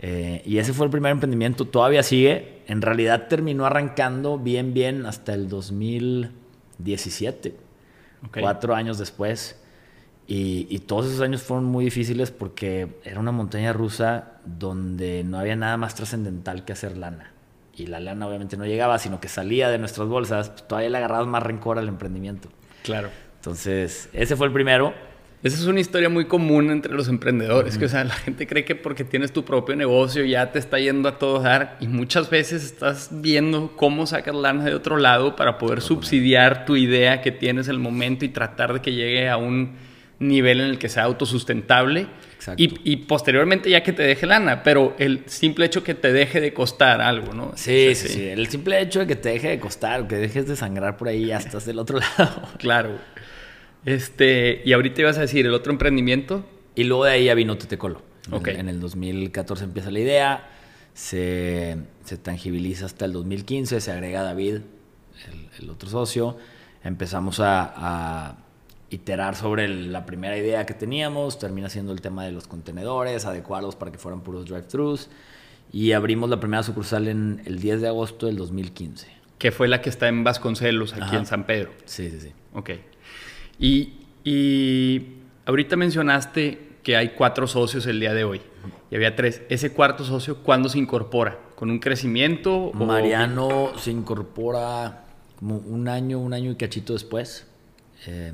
[0.00, 5.06] Eh, y ese fue el primer emprendimiento, todavía sigue, en realidad terminó arrancando bien, bien
[5.06, 7.56] hasta el 2017,
[8.40, 9.60] cuatro años después.
[10.26, 15.38] Y, y, todos esos años fueron muy difíciles porque era una montaña rusa donde no
[15.38, 17.34] había nada más trascendental que hacer lana
[17.76, 20.98] y la lana obviamente no llegaba, sino que salía de nuestras bolsas, pues, todavía le
[20.98, 22.48] agarrabas más rencor al emprendimiento.
[22.82, 23.10] Claro.
[23.44, 24.94] Entonces, ese fue el primero.
[25.42, 28.64] Esa es una historia muy común entre los emprendedores, que o sea, la gente cree
[28.64, 32.30] que porque tienes tu propio negocio ya te está yendo a todo dar y muchas
[32.30, 37.30] veces estás viendo cómo sacas lana de otro lado para poder subsidiar tu idea que
[37.30, 39.76] tienes en el momento y tratar de que llegue a un
[40.18, 42.06] nivel en el que sea autosustentable
[42.56, 46.52] y, posteriormente ya que te deje lana, pero el simple hecho que te deje de
[46.52, 47.52] costar algo, ¿no?
[47.56, 50.56] Sí, sí, sí, el simple hecho de que te deje de costar, que dejes de
[50.56, 52.48] sangrar por ahí, ya estás del otro lado.
[52.58, 52.98] claro.
[53.84, 56.44] Este, y ahorita ibas a decir el otro emprendimiento.
[56.74, 58.02] Y luego de ahí ya vino Tetecolo.
[58.30, 58.56] Okay.
[58.56, 60.48] En el 2014 empieza la idea,
[60.94, 64.60] se, se, tangibiliza hasta el 2015, se agrega David,
[65.58, 66.38] el, otro socio,
[66.82, 68.38] empezamos a
[68.94, 73.76] iterar sobre la primera idea que teníamos, termina siendo el tema de los contenedores, adecuarlos
[73.76, 75.10] para que fueran puros drive-thrus
[75.72, 79.08] y abrimos la primera sucursal en el 10 de agosto del 2015.
[79.38, 81.72] Que fue la que está en Vasconcelos, aquí en San Pedro.
[81.84, 82.32] Sí, sí, sí.
[82.54, 82.70] Ok.
[83.58, 83.92] Y,
[84.24, 85.06] y
[85.46, 88.40] ahorita mencionaste que hay cuatro socios el día de hoy.
[88.90, 89.42] Y había tres.
[89.48, 91.38] ¿Ese cuarto socio cuándo se incorpora?
[91.56, 92.72] ¿Con un crecimiento?
[92.74, 95.04] Mariano se incorpora
[95.38, 97.46] como un año, un año y cachito después.
[98.06, 98.32] Eh,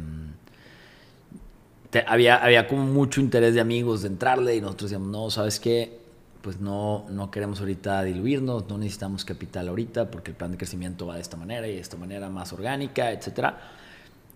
[2.06, 5.98] había, había como mucho interés de amigos de entrarle y nosotros decíamos, no, ¿sabes qué?
[6.42, 11.06] Pues no, no queremos ahorita diluirnos, no necesitamos capital ahorita porque el plan de crecimiento
[11.06, 13.54] va de esta manera y de esta manera más orgánica, etc.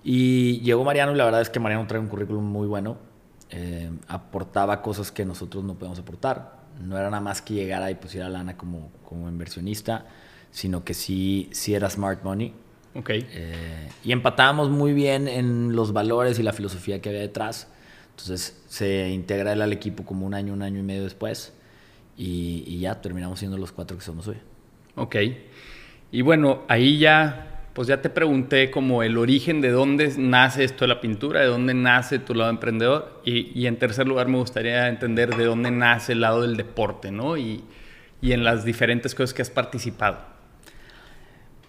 [0.04, 2.98] Y llegó Mariano y la verdad es que Mariano trae un currículum muy bueno,
[3.50, 6.62] eh, aportaba cosas que nosotros no podemos aportar.
[6.80, 10.06] No era nada más que llegara y pusiera lana como, como inversionista,
[10.50, 12.52] sino que sí, sí era smart money
[12.94, 13.10] Ok.
[13.10, 17.68] Eh, y empatábamos muy bien en los valores y la filosofía que había detrás.
[18.10, 21.52] Entonces se integra él al equipo como un año, un año y medio después.
[22.16, 24.36] Y, ya terminamos siendo los cuatro que somos hoy.
[24.94, 25.16] Ok.
[26.12, 30.84] Y bueno, ahí ya, pues ya te pregunté como el origen de dónde nace esto
[30.84, 33.20] de la pintura, de dónde nace tu lado emprendedor.
[33.24, 37.10] Y, y en tercer lugar me gustaría entender de dónde nace el lado del deporte,
[37.10, 37.36] ¿no?
[37.36, 37.64] Y,
[38.24, 40.18] y en las diferentes cosas que has participado.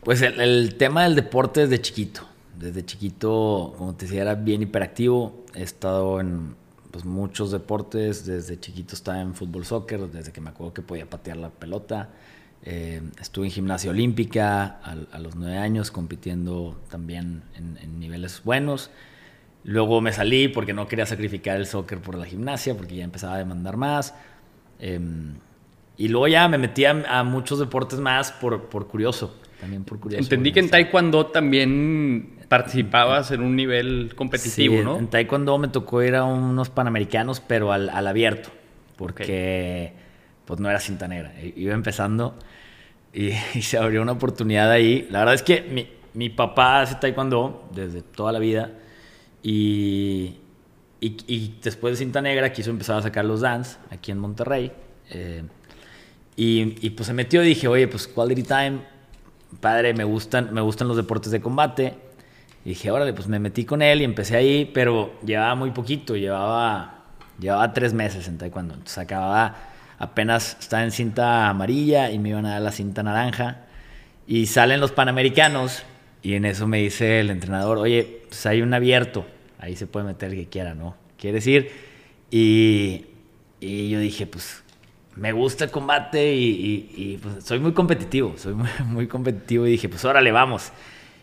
[0.06, 2.22] Pues el, tema del deporte desde chiquito.
[2.58, 5.44] Desde chiquito, como te decía, era bien hiperactivo.
[5.54, 6.56] He estado en
[6.92, 8.26] pues, muchos deportes.
[8.26, 12.10] Desde chiquito estaba en fútbol, soccer, desde que me acuerdo que podía patear la pelota.
[12.68, 18.90] Eh, estuve en gimnasia olímpica a, los nueve años, compitiendo también en, niveles buenos.
[19.64, 23.36] Luego me salí porque no quería sacrificar el soccer por la gimnasia, porque ya empezaba
[23.36, 24.16] a demandar más.
[24.80, 25.36] Em,
[25.98, 29.36] y luego ya me metí a, muchos deportes más por, por curioso.
[29.62, 30.26] También por curiosidad.
[30.26, 34.98] Entendí que en Taekwondo también participabas en un nivel competitivo, ¿no?
[34.98, 38.50] En Taekwondo me tocó ir a unos panamericanos, pero al, abierto,
[38.96, 39.94] porque
[40.46, 41.34] pues no era cinta negra.
[41.56, 42.36] Iba empezando
[43.14, 43.32] y,
[43.62, 45.08] se abrió una oportunidad ahí.
[45.10, 48.72] La verdad es que mi, mi papá hace Taekwondo desde toda la vida
[49.44, 50.38] y,
[51.02, 54.72] y, después de cinta negra quiso empezar a sacar los dance aquí en Monterrey.
[55.12, 55.44] Eh,
[56.36, 58.96] y, y, pues se metió y dije, oye, pues Quality Time
[59.60, 61.94] padre, me gustan, me gustan los deportes de combate.
[62.64, 66.16] Y dije, órale, pues me metí con él y empecé ahí, pero llevaba muy poquito,
[66.16, 67.04] llevaba,
[67.40, 68.74] llevaba tres meses en taekwondo.
[68.74, 69.56] Entonces acababa,
[69.98, 73.66] apenas estaba en cinta amarilla y me iban a dar la cinta naranja.
[74.28, 75.84] Y salen los panamericanos
[76.24, 79.26] y en eso me dice el entrenador, oye, pues hay un abierto,
[79.60, 80.96] ahí se puede meter el que quiera, ¿no?
[81.18, 81.72] Quiere decir,
[82.32, 83.06] y,
[83.60, 84.64] y yo dije, pues
[85.16, 88.56] me gusta el combate y, pues, soy muy competitivo, soy
[88.86, 90.72] muy, competitivo y dije, pues órale, vamos.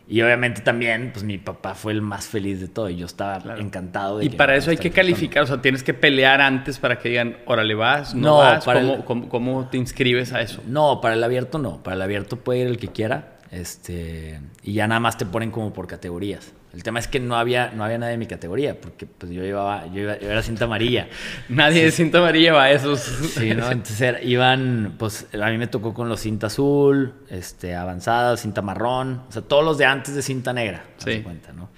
[0.08, 3.56] Y obviamente también, pues mi papá fue el más feliz de todo y yo estaba
[3.56, 4.18] encantado.
[4.18, 7.08] De y para eso hay que calificar, o sea, tienes que pelear antes para que
[7.08, 8.64] digan, órale, vas, no, vas,
[9.04, 10.62] ¿Cómo, ¿Cómo, te inscribes a eso?
[10.66, 13.38] No, para el abierto no, para el abierto puede ir el que quiera.
[13.50, 16.52] Este, y ya nada más te ponen como por categorías.
[16.72, 19.42] El tema es que no había, no había nadie de mi categoría, porque pues yo
[19.42, 21.08] llevaba, yo, iba, yo era cinta amarilla.
[21.48, 23.00] nadie de cinta amarilla va a esos.
[23.00, 23.70] Sí, ¿no?
[23.70, 29.22] Entonces iban, pues a mí me tocó con los cinta azul, este, avanzada, cinta marrón,
[29.28, 31.20] o sea, todos los de antes de cinta negra, sí.
[31.20, 31.68] cuenta, ¿no?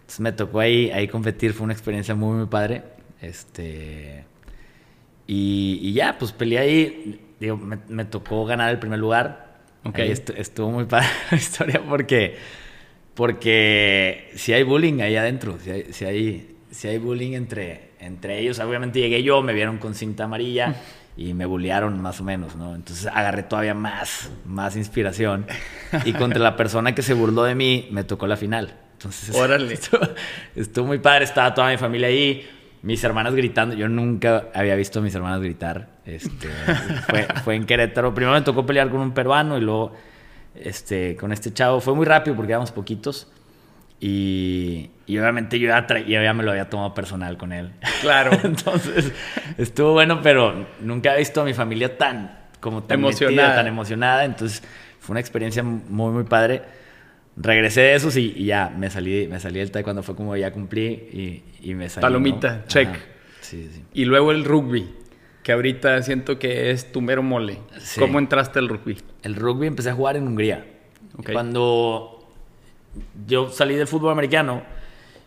[0.00, 2.82] Entonces me tocó ahí, ahí competir, fue una experiencia muy, muy padre.
[3.20, 4.24] Este,
[5.26, 9.50] y, ya, pues peleé ahí, digo, me, me tocó ganar el primer lugar
[9.82, 10.10] Okay.
[10.10, 12.36] estuvo muy padre la historia porque,
[13.20, 18.38] porque si hay bullying ahí adentro, si hay, si hay, si hay bullying entre, entre
[18.38, 18.58] ellos.
[18.60, 20.76] Obviamente llegué yo, me vieron con cinta amarilla
[21.18, 22.74] y me bullearon más o menos, ¿no?
[22.74, 25.46] Entonces agarré todavía más, más inspiración.
[26.06, 28.74] Y contra la persona que se burló de mí, me tocó la final.
[28.94, 29.74] Entonces, Órale.
[29.74, 30.00] Estuvo,
[30.56, 32.48] estuvo muy padre, estaba toda mi familia ahí
[32.80, 33.74] mis hermanas gritando.
[33.74, 35.88] Yo nunca había visto a mis hermanas gritar.
[36.06, 36.48] Este,
[37.44, 38.14] fue, en Querétaro.
[38.14, 39.92] Primero me tocó pelear con un peruano y luego
[40.54, 41.80] este, con este chavo.
[41.80, 43.30] Fue muy rápido porque éramos poquitos.
[44.00, 47.72] Y, obviamente yo ya, ya, me lo había tomado personal con él.
[48.00, 48.30] Claro.
[48.44, 49.12] Entonces
[49.58, 53.56] estuvo bueno, pero nunca he visto a mi familia tan, como tan emocionada.
[53.56, 54.24] tan emocionada.
[54.24, 54.62] Entonces
[55.00, 56.62] fue una experiencia muy, muy padre
[57.36, 60.02] regresé de esos y, ya me salí, me salí del taekwondo.
[60.02, 62.02] Fue como ya cumplí y, me salí.
[62.02, 62.88] Palomita, check.
[63.40, 63.82] Sí, sí.
[63.94, 64.88] Y luego el rugby,
[65.42, 67.58] que ahorita siento que es tu mero mole.
[67.98, 68.98] ¿Cómo entraste al rugby?
[69.22, 70.66] El rugby empecé a jugar en Hungría.
[71.32, 72.28] Cuando
[73.26, 74.62] yo salí del fútbol americano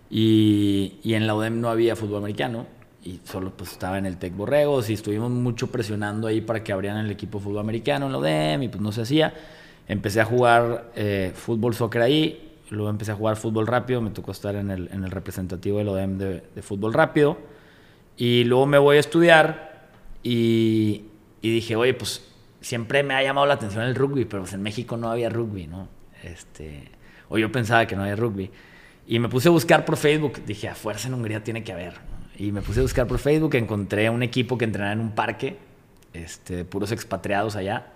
[0.09, 2.67] y, en la UDEM no había fútbol americano
[3.03, 6.71] y solo pues estaba en el Tec Borregos y estuvimos mucho presionando ahí para que
[6.71, 9.33] abrieran el equipo fútbol americano en la UDEM y pues no se hacía.
[9.87, 14.31] Empecé a jugar eh, fútbol, soccer ahí, luego empecé a jugar fútbol rápido, me tocó
[14.31, 17.37] estar en el, en el representativo del ODEM de, de, fútbol rápido,
[18.15, 19.72] y luego me voy a estudiar
[20.23, 21.05] y,
[21.41, 22.25] dije, oye, pues
[22.61, 25.67] siempre me ha llamado la atención el rugby, pero pues en México no había rugby,
[25.67, 25.89] ¿no?
[26.23, 26.89] Este,
[27.27, 28.49] o yo pensaba que no había rugby.
[29.05, 31.95] Y me puse a buscar por Facebook, dije, a fuerza en Hungría tiene que haber.
[32.37, 35.57] Y me puse a buscar por Facebook, encontré un equipo que entrenaba en un parque,
[36.13, 37.87] este, puros expatriados allá.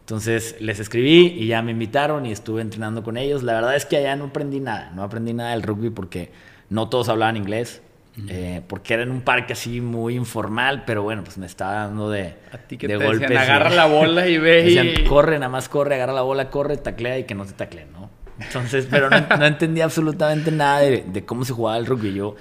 [0.00, 3.42] Entonces les escribí y ya me invitaron y estuve entrenando con ellos.
[3.42, 6.30] La verdad es que allá no aprendí nada, no aprendí nada del rugby porque
[6.70, 7.82] no todos hablaban inglés,
[8.28, 12.10] eh, porque era en un parque así muy informal, pero bueno, pues me estaba dando
[12.10, 13.30] de, ¿A ti que te golpes.
[13.30, 14.62] agarra la bola y ve.
[14.64, 17.86] Decían, corre, nada más corre, agarra la bola, corre, taclea y que no se taclee,
[17.92, 18.10] ¿no?
[18.40, 22.14] Entonces, pero no, no entendía absolutamente nada de, de, cómo se jugaba el rugby.
[22.14, 22.36] Yo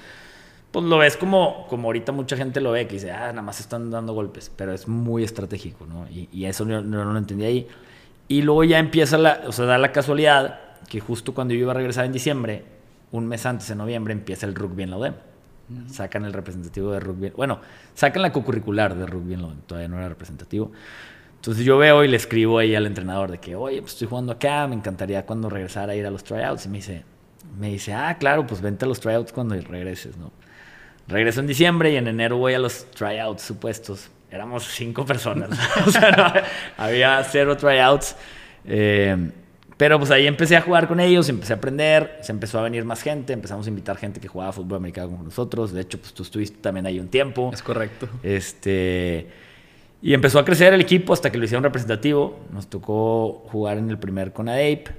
[0.72, 3.60] pues lo ves como, como ahorita mucha gente lo ve, que dice, ah, nada más
[3.60, 6.08] están dando golpes, pero es muy estratégico, ¿no?
[6.10, 7.68] Y, y eso no, no, lo entendí ahí.
[8.28, 11.72] Y luego ya empieza la, o sea, da la casualidad que justo cuando yo iba
[11.72, 12.66] a regresar en diciembre,
[13.12, 15.14] un mes antes, en noviembre, empieza el rugby en la UDEM.
[15.88, 17.30] Sacan el representativo de rugby.
[17.32, 17.60] Bueno,
[17.94, 20.72] sacan la co-curricular de rugby en UDEM, todavía no era representativo.
[21.36, 24.32] Entonces yo veo y le escribo ahí al entrenador de que, oye, pues estoy jugando
[24.34, 26.66] acá, me encantaría cuando regresara a ir a los tryouts.
[26.66, 27.04] Y me dice,
[27.60, 30.32] me dice, ah, claro, pues vente a los tryouts cuando regreses, ¿no?
[31.08, 34.10] Regreso en diciembre y en enero voy a los tryouts supuestos.
[34.30, 35.58] Éramos cinco personas.
[36.78, 38.16] había cero tryouts.
[38.66, 39.32] Eh,
[39.78, 42.84] pero pues ahí empecé a jugar con ellos, empecé a aprender, se empezó a venir
[42.84, 45.72] más gente, empezamos a invitar gente que jugaba fútbol americano con nosotros.
[45.72, 47.52] De hecho, pues tú estuviste también ahí un tiempo.
[47.54, 48.10] Es correcto.
[48.24, 49.28] Este,
[50.02, 52.40] y empezó a crecer el equipo hasta que lo hicieron representativo.
[52.52, 54.90] Nos tocó jugar en el primer CONADEIP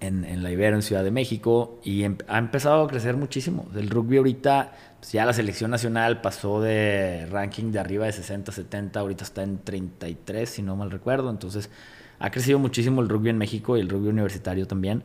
[0.00, 3.66] en, en la Ibero, en Ciudad de México, y em, ha empezado a crecer muchísimo.
[3.74, 8.52] El rugby ahorita, pues ya la selección nacional pasó de ranking de arriba de 60,
[8.52, 11.30] 70, ahorita está en 33, si no mal recuerdo.
[11.30, 11.70] Entonces,
[12.18, 15.04] ha crecido muchísimo el rugby en México y el rugby universitario también.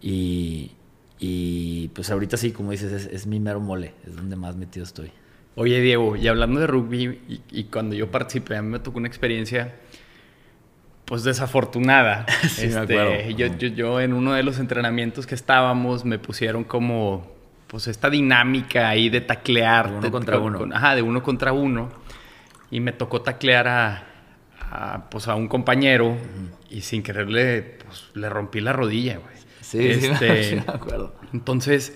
[0.00, 0.72] Y,
[1.18, 4.84] y pues ahorita sí, como dices, es, es, mi mero mole, es donde más metido
[4.84, 5.10] estoy.
[5.56, 8.98] Oye, Diego, y hablando de rugby, y, y cuando yo participé, a mí me tocó
[8.98, 9.74] una experiencia
[11.08, 12.26] pues desafortunada.
[12.48, 13.12] Sí, me acuerdo.
[13.12, 17.26] Este, yo, yo, yo, en uno de los entrenamientos que estábamos me pusieron como
[17.66, 19.90] pues esta dinámica ahí de taclear.
[19.90, 20.68] De uno contra uno.
[20.72, 21.88] ajá, de uno contra uno.
[22.70, 24.07] Y me tocó taclear a,
[24.70, 26.16] a pues a un compañero
[26.70, 29.38] y sin quererle pues le rompí la rodilla, güey.
[29.60, 31.14] Sí, este, sí, me acuerdo.
[31.34, 31.94] Entonces,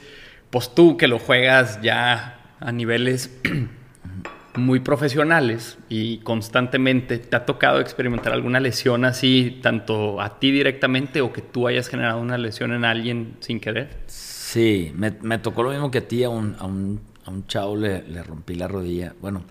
[0.50, 3.30] pues tú que lo juegas ya a niveles
[4.56, 11.22] muy profesionales y constantemente, ¿te ha tocado experimentar alguna lesión así, tanto a ti directamente
[11.22, 14.00] o que tú hayas generado una lesión en alguien sin querer?
[14.06, 17.46] Sí, me, me tocó lo mismo que a ti, a un, a un, a un
[17.46, 19.14] chavo le, le rompí la rodilla.
[19.20, 19.44] Bueno,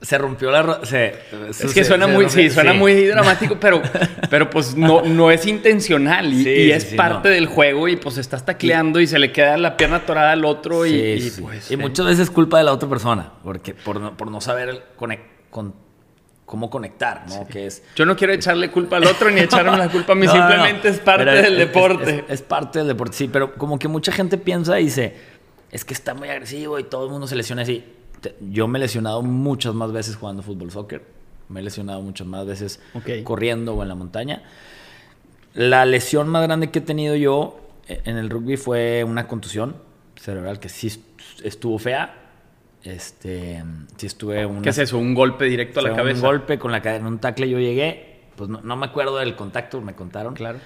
[0.00, 3.80] se rompió la es que suena muy sí, suena muy dramático pero
[4.30, 9.00] pero pues no no es intencional y, es parte del juego y pues estás tacleando
[9.00, 12.30] y, se le queda la pierna atorada al otro y, pues y muchas veces es
[12.30, 15.74] culpa de la otra persona porque por no, por no saber con,
[16.44, 17.46] cómo conectar, ¿no?
[17.46, 20.28] Que es, Yo no quiero echarle culpa al otro ni echarme la culpa a mí,
[20.32, 22.24] simplemente es parte del deporte.
[22.28, 25.16] Es, parte del deporte, sí, pero como que mucha gente piensa y dice,
[25.70, 27.84] es que está muy agresivo y todo el mundo se lesiona así.
[28.50, 31.04] Yo me he lesionado muchas más veces jugando fútbol, soccer.
[31.48, 32.80] Me he lesionado muchas más veces
[33.24, 34.42] corriendo o en la montaña.
[35.54, 39.76] La lesión más grande que he tenido yo eh, en el rugby fue una contusión
[40.16, 41.02] cerebral que sí
[41.42, 42.26] estuvo fea
[42.86, 43.64] este,
[43.96, 44.98] si estuve ¿Qué es eso?
[44.98, 46.20] ¿Un golpe directo a la cabeza?
[46.20, 49.34] Un golpe con la cadera, en un tackle yo llegué, pues no, me acuerdo del
[49.34, 50.34] contacto, me contaron.
[50.34, 50.58] Claro.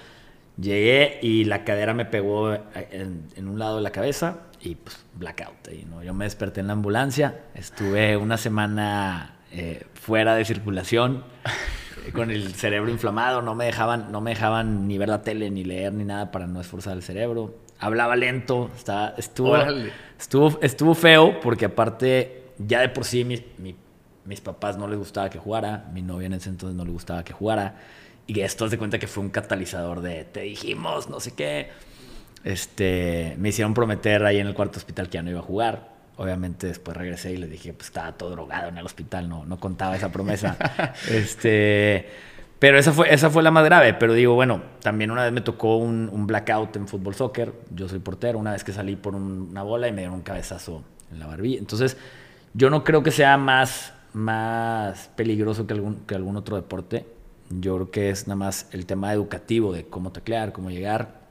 [0.61, 5.67] Llegué y la cadera me pegó en, un lado de la cabeza y pues blackout.
[5.69, 6.03] Ahí, ¿no?
[6.03, 11.23] Yo me desperté en la ambulancia, estuve una semana eh, fuera de circulación
[12.13, 15.63] con el cerebro inflamado, no me dejaban, no me dejaban ni ver la tele, ni
[15.63, 19.57] leer, ni nada para no esforzar el cerebro hablaba lento, estaba, estuvo,
[20.17, 23.41] estuvo, estuvo feo porque aparte ya de por sí mis,
[24.23, 27.23] mis papás no les gustaba que jugara, mi novia en ese entonces no le gustaba
[27.23, 27.75] que jugara
[28.27, 31.69] y esto de cuenta que fue un catalizador de te dijimos, no sé qué.
[32.43, 35.91] Este, me hicieron prometer ahí en el cuarto hospital que ya no iba a jugar.
[36.17, 39.59] Obviamente después regresé y les dije, pues estaba todo drogado en el hospital, no, no
[39.59, 40.57] contaba esa promesa.
[41.09, 42.07] este,
[42.61, 43.95] pero esa fue, esa fue la más grave.
[43.95, 47.51] Pero digo, bueno, también una vez me tocó un, blackout en fútbol soccer.
[47.73, 48.37] Yo soy portero.
[48.37, 51.57] Una vez que salí por una bola y me dieron un cabezazo en la barbilla.
[51.57, 51.97] Entonces,
[52.53, 57.07] yo no creo que sea más, más peligroso que algún, que algún otro deporte.
[57.59, 61.21] Yo creo que es nada más el tema educativo de cómo taclear, cómo llegar.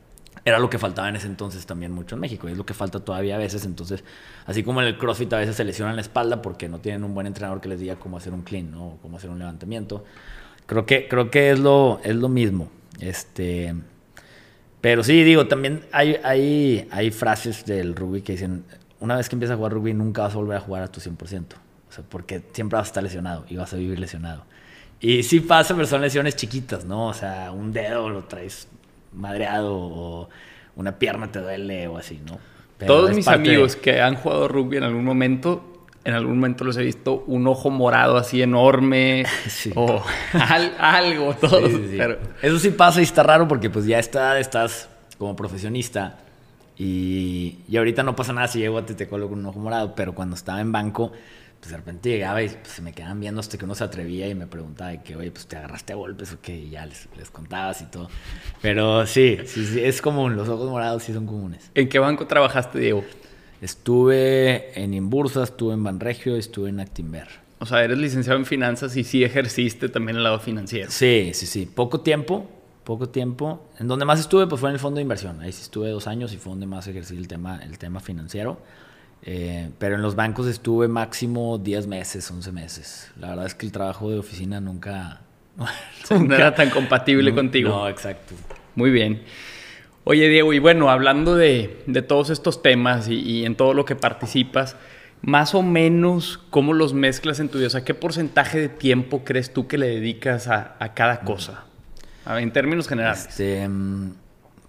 [0.44, 2.48] Era lo que faltaba en ese entonces también mucho en México.
[2.48, 3.64] Y es lo que falta todavía a veces.
[3.64, 4.04] Entonces,
[4.46, 7.14] así como en el CrossFit a veces se lesionan la espalda porque no tienen un
[7.14, 8.86] buen entrenador que les diga cómo hacer un clean, ¿no?
[8.86, 10.04] O cómo hacer un levantamiento
[10.70, 12.70] Creo que, creo que es, lo, es lo mismo.
[13.00, 13.74] Este,
[14.80, 18.64] pero sí, digo, también hay, hay, hay frases del rugby que dicen,
[19.00, 21.00] una vez que empiezas a jugar rugby nunca vas a volver a jugar a tu
[21.00, 21.54] 100%.
[21.88, 24.44] O sea, porque siempre vas a estar lesionado y vas a vivir lesionado.
[25.00, 27.08] Y sí pasa, pero son lesiones chiquitas, ¿no?
[27.08, 28.68] O sea, un dedo lo traes
[29.12, 30.28] madreado o
[30.76, 32.38] una pierna te duele o así, ¿no?
[32.86, 35.70] Todos mis amigos que han jugado rugby en algún momento
[36.04, 39.24] en algún momento los he visto un ojo morado así enorme
[39.74, 40.02] o
[40.78, 41.68] algo, todo.
[42.42, 44.88] Eso sí pasa y está raro porque pues ya está, estás
[45.18, 46.18] como profesionista
[46.78, 50.14] y, y ahorita no pasa nada si llego a te con un ojo morado, pero
[50.14, 51.12] cuando estaba en banco,
[51.60, 54.26] pues de repente llegaba y pues, se me quedaban viendo hasta que uno se atrevía
[54.28, 56.86] y me preguntaba de que, oye, pues te agarraste a golpes o qué, y ya
[56.86, 58.08] les, les contabas y todo.
[58.62, 61.70] Pero sí, sí, sí, es común, los ojos morados sí son comunes.
[61.74, 63.04] ¿En qué banco trabajaste, Diego?
[63.60, 67.28] Estuve en Imbursa, estuve en Banregio, estuve en Actimber.
[67.58, 70.90] O sea, eres licenciado en finanzas y sí ejerciste también el lado financiero.
[70.90, 71.66] Sí, sí, sí.
[71.66, 72.48] Poco tiempo,
[72.84, 73.68] poco tiempo.
[73.78, 75.42] En donde más estuve, pues fue en el fondo de inversión.
[75.42, 78.58] Ahí sí estuve dos años y fue donde más ejercí el tema, el tema financiero.
[79.22, 83.12] Eh, pero en los bancos estuve máximo 10 meses, 11 meses.
[83.18, 85.20] La verdad es que el trabajo de oficina nunca...
[86.10, 87.70] nunca no era tan compatible contigo.
[87.70, 88.34] No, exacto.
[88.74, 89.22] Muy bien.
[90.04, 94.76] Oye, Diego, y bueno, hablando de, todos estos temas y, en todo lo que participas,
[95.20, 97.66] más o menos, ¿cómo los mezclas en tu vida?
[97.66, 101.64] O sea, ¿qué porcentaje de tiempo crees tú que le dedicas a, cada cosa?
[102.26, 103.26] en términos generales.
[103.26, 103.68] Este,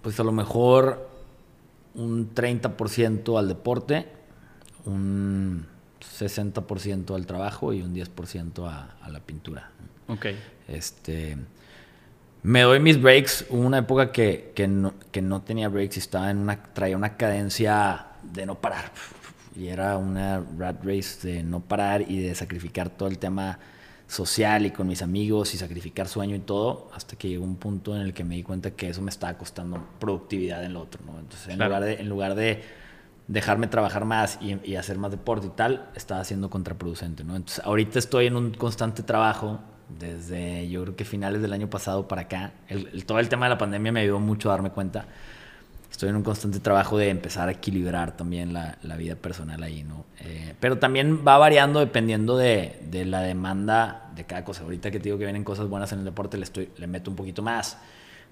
[0.02, 1.08] pues a lo mejor
[1.94, 4.06] un 30% al deporte,
[4.84, 5.66] un
[6.00, 9.70] 60% al trabajo y un 10% a, a la pintura.
[10.08, 10.26] Ok.
[10.68, 11.36] Este
[12.42, 13.46] me doy mis breaks.
[13.50, 16.96] Hubo una época que, que, no, que no tenía breaks y estaba en una, traía
[16.96, 18.90] una cadencia de no parar.
[19.54, 23.58] Y era una rat race de no parar y de sacrificar todo el tema
[24.08, 27.94] social y con mis amigos y sacrificar sueño y todo, hasta que llegó un punto
[27.94, 31.00] en el que me di cuenta que eso me estaba costando productividad en lo otro.
[31.06, 31.18] ¿no?
[31.18, 32.62] Entonces, en, lugar de, en lugar de
[33.28, 37.24] dejarme trabajar más y, hacer más deporte y tal, estaba siendo contraproducente.
[37.24, 37.36] ¿no?
[37.36, 39.60] Entonces, ahorita estoy en un constante trabajo
[39.98, 42.52] desde yo creo que finales del año pasado para acá.
[43.06, 45.06] Todo el tema de la pandemia me ayudó mucho a darme cuenta.
[45.90, 50.06] Estoy en un constante trabajo de empezar a equilibrar también la, vida personal ahí, ¿no?
[50.20, 54.62] Eh, pero también va variando dependiendo de, la demanda de cada cosa.
[54.62, 56.38] Ahorita que te digo que vienen cosas buenas en el deporte,
[56.78, 57.76] le meto un poquito más.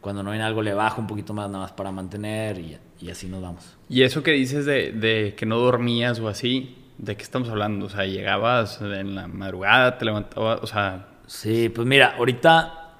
[0.00, 3.10] Cuando no viene algo, le bajo un poquito más nada más para mantener y, y
[3.10, 3.76] así nos vamos.
[3.88, 7.86] Y eso que dices de, de que no dormías o así, ¿de qué estamos hablando?
[7.86, 12.96] O sea, llegabas en la madrugada, te levantabas, o sea, Sí, pues mira, ahorita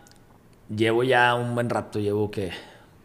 [0.73, 2.53] llevo ya un buen rato, llevo que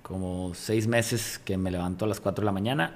[0.03, 2.95] como seis meses que me levanto a las 4 de la mañana.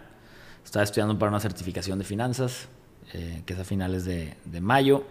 [0.64, 2.68] Estaba estudiando para una certificación de finanzas,
[3.14, 5.06] eh, que es a finales de, mayo.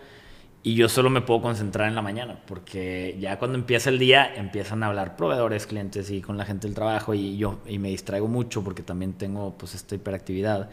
[0.62, 4.34] Y yo solo me puedo concentrar en la mañana, porque ya cuando empieza el día
[4.34, 7.88] empiezan a hablar proveedores, clientes y con la gente del trabajo y yo y me
[7.88, 10.68] distraigo mucho porque también tengo pues esta hiperactividad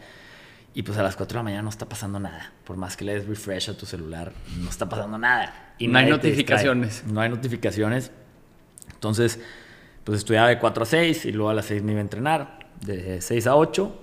[0.76, 2.52] Y pues a las 4 de la mañana no está pasando nada.
[2.64, 5.74] Por más que le des refresh a tu celular, no está pasando nada.
[5.78, 7.02] Y no hay notificaciones.
[7.06, 8.12] No hay notificaciones.
[8.92, 9.40] Entonces,
[10.04, 12.68] pues estudiaba de 4 a 6 y luego a las 6 me iba a entrenar,
[12.82, 14.02] de 6 a 8.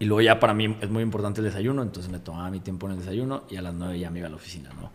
[0.00, 2.86] Y luego ya para mí es muy importante el desayuno, entonces me tomaba mi tiempo
[2.86, 4.92] en el desayuno y a las 9 ya me iba a la oficina, ¿no?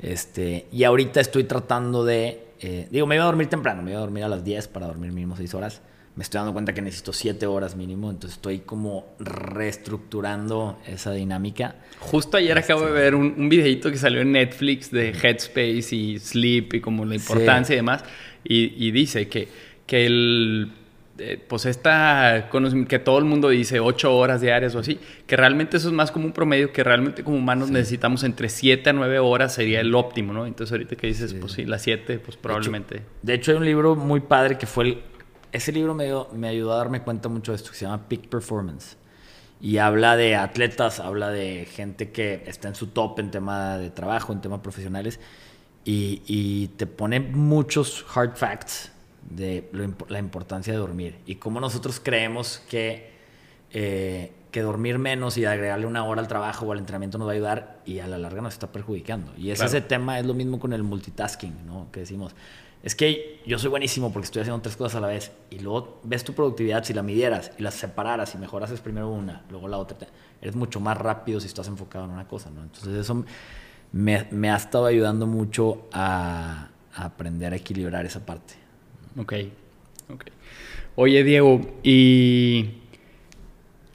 [0.00, 3.98] Este, y ahorita estoy tratando de, eh, digo, me iba a dormir temprano, me iba
[3.98, 5.80] a dormir a las 10 para dormir mínimo 6 horas.
[6.16, 11.76] Me estoy dando cuenta que necesito 7 horas mínimo, entonces estoy como reestructurando esa dinámica.
[11.98, 15.96] Justo ayer acabo de este, ver un, un, videito que salió en Netflix de Headspace
[15.96, 18.04] y Sleep y como la importancia y demás,
[18.44, 19.48] y, y dice que,
[19.86, 20.70] que el
[21.16, 22.50] eh, pues esta
[22.88, 24.98] que todo el mundo dice ocho horas diarias o así,
[25.28, 28.90] que realmente eso es más como un promedio, que realmente como humanos necesitamos entre 7
[28.90, 30.44] a 9 horas sería el óptimo, ¿no?
[30.44, 33.02] Entonces ahorita que dices, pues sí, las 7, pues probablemente.
[33.22, 35.02] De hecho, hay un libro muy padre que fue el...
[35.52, 38.26] Ese libro me, me ayudó a darme cuenta mucho de esto, que se llama Peak
[38.26, 38.96] Performance.
[39.60, 43.90] Y habla de atletas, habla de gente que está en su top en tema de
[43.90, 45.20] trabajo, en temas profesionales.
[45.84, 48.90] Y, y te pone muchos hard facts
[49.30, 49.68] de
[50.08, 53.10] la importancia de dormir y cómo nosotros creemos que,
[53.72, 57.32] eh, que dormir menos y agregarle una hora al trabajo o al entrenamiento nos va
[57.32, 59.32] a ayudar y a la larga nos está perjudicando.
[59.36, 61.88] Y ese tema es lo mismo con el multitasking, ¿no?
[61.90, 62.34] Que decimos,
[62.82, 66.00] es que yo soy buenísimo porque estoy haciendo tres cosas a la vez y luego
[66.04, 69.68] ves tu productividad, si la midieras y las separaras y mejoras es primero una, luego
[69.68, 69.96] la otra,
[70.42, 72.62] eres mucho más rápido si estás enfocado en una cosa, ¿no?
[72.62, 73.24] Entonces eso
[73.90, 78.63] me, me ha estado ayudando mucho a, a aprender a equilibrar esa parte.
[79.16, 79.32] Ok,
[80.12, 80.24] ok.
[80.96, 82.70] Oye, Diego, y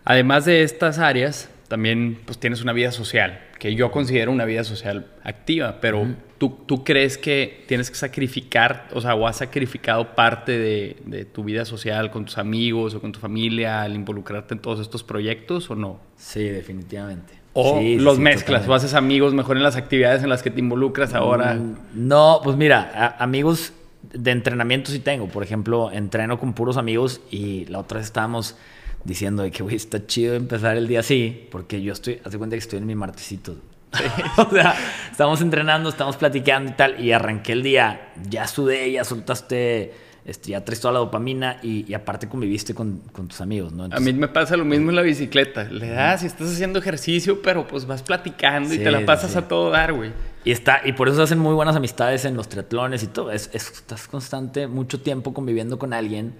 [0.03, 4.63] además de estas áreas, también pues tienes una vida social, que yo considero una vida
[4.63, 6.07] social activa, pero
[6.37, 11.25] ¿tú, ¿tú, crees que tienes que sacrificar, o sea, o has sacrificado parte de, de,
[11.25, 15.03] tu vida social con tus amigos o con tu familia al involucrarte en todos estos
[15.03, 15.99] proyectos o no?
[16.17, 17.39] Sí, definitivamente.
[17.53, 21.13] O los mezclas, o haces amigos mejor en las actividades en las que te involucras
[21.13, 21.55] ahora.
[21.55, 25.27] Mm, no, pues mira, amigos de entrenamiento sí tengo.
[25.27, 28.55] Por ejemplo, entreno con puros amigos y la otra vez estábamos
[29.03, 32.55] diciendo de que, güey, está chido empezar el día así, porque yo estoy, hace cuenta
[32.55, 33.55] que estoy en mi martesito.
[34.37, 34.75] o sea,
[35.11, 39.93] estamos entrenando, estamos platicando y tal, y arranqué el día, ya sudé, ya soltaste
[40.29, 43.89] este, ya traes toda la dopamina y, aparte conviviste con, con, tus amigos, ¿no?
[43.91, 45.63] a mí me pasa lo mismo en la bicicleta.
[45.63, 49.47] Le das y estás haciendo ejercicio, pero pues vas platicando y te la pasas a
[49.47, 50.11] todo dar, güey.
[50.45, 53.31] Y, está, y por eso hacen muy buenas amistades en los triatlones y todo.
[53.31, 56.33] Es, estás constante, mucho tiempo conviviendo con alguien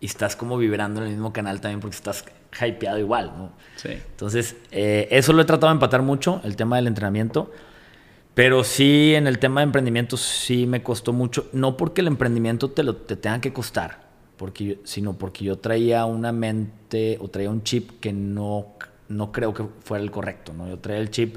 [0.00, 2.24] y estás como vibrando en el mismo canal también porque estás
[2.60, 3.52] hypeado igual, ¿no?
[3.76, 3.90] Sí.
[3.90, 7.50] Entonces, eh, eso lo he tratado de empatar mucho, el tema del entrenamiento.
[8.40, 11.50] Pero sí, en el tema de emprendimiento sí me costó mucho.
[11.52, 13.98] No porque el emprendimiento te, lo, te tenga que costar,
[14.38, 18.68] porque sino porque yo traía una mente o traía un chip que no,
[19.10, 20.54] no creo que fuera el correcto.
[20.54, 20.66] ¿no?
[20.66, 21.36] Yo traía el chip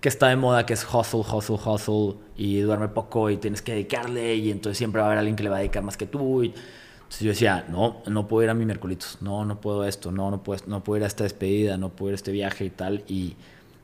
[0.00, 3.72] que está de moda, que es hustle, hustle, hustle, y duerme poco y tienes que
[3.72, 6.06] dedicarle, y entonces siempre va a haber alguien que le va a dedicar más que
[6.06, 6.44] tú.
[6.44, 6.54] Y,
[6.98, 10.30] entonces yo decía, no, no puedo ir a mi miércoles, no, no puedo esto, no,
[10.30, 12.70] no puedo, no puedo ir a esta despedida, no puedo ir a este viaje y
[12.70, 13.02] tal.
[13.08, 13.34] Y,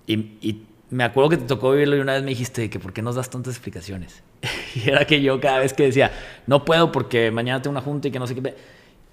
[0.06, 2.92] y, y me acuerdo que te tocó vivirlo y una vez me dijiste que por
[2.92, 4.22] qué nos das tantas explicaciones.
[4.76, 6.12] y era que yo cada vez que decía,
[6.46, 8.54] no puedo porque mañana tengo una junta y que no sé qué.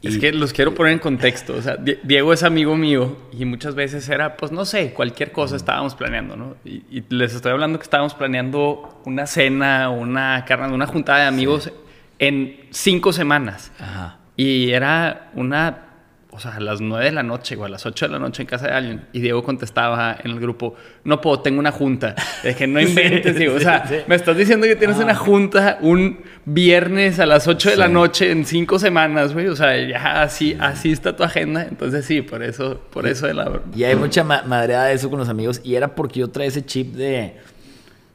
[0.03, 1.55] Es que los quiero poner en contexto.
[1.55, 5.55] O sea, Diego es amigo mío y muchas veces era, pues no sé, cualquier cosa
[5.55, 6.55] estábamos planeando, ¿no?
[6.63, 11.71] Y, les estoy hablando que estábamos planeando una cena, una carne, una juntada de amigos
[12.19, 13.71] en cinco semanas.
[13.79, 14.19] Ajá.
[14.37, 15.90] Y era una
[16.33, 18.43] o sea, a las 9 de la noche o a las 8 de la noche
[18.43, 19.05] en casa de alguien.
[19.11, 22.15] Y Diego contestaba en el grupo, no puedo, tengo una junta.
[22.43, 23.55] Es que no inventes, digo.
[23.55, 25.15] o sea, me estás diciendo que tienes una ah.
[25.15, 29.47] junta un viernes a las 8 de la noche en 5 semanas, güey.
[29.47, 31.63] O sea, ya así, así está tu agenda.
[31.63, 33.59] Entonces sí, por eso, por eso de la...
[33.75, 35.59] Y hay mucha madreada de eso con los amigos.
[35.65, 37.35] Y era porque yo traía ese chip de...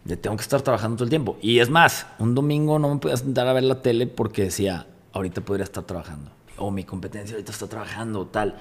[0.05, 1.37] De tengo que estar trabajando todo el tiempo.
[1.43, 4.87] Y es más, un domingo no me podía sentar a ver la tele porque decía,
[5.13, 8.57] ahorita podría estar trabajando o mi competencia ahorita está trabajando tal.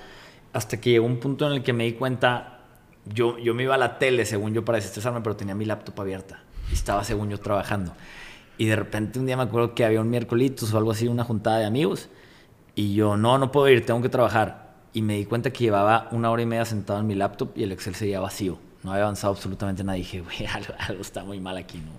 [0.53, 2.59] Hasta que llegó un punto en el que me di cuenta,
[3.05, 5.99] yo, yo me iba a la tele, según yo, para desestresarme, pero tenía mi laptop
[6.01, 7.93] abierta y estaba, según yo, trabajando.
[8.57, 11.23] Y de repente un día me acuerdo que había un miércoles o algo así, una
[11.23, 12.09] juntada de amigos,
[12.73, 14.75] y yo, no, no puedo ir, tengo que trabajar.
[14.93, 17.63] Y me di cuenta que llevaba una hora y media sentado en mi laptop y
[17.63, 18.57] el Excel seguía vacío.
[18.83, 19.97] No había avanzado absolutamente nada.
[19.97, 20.45] Dije, güey,
[20.87, 21.91] algo, está muy mal aquí, ¿no?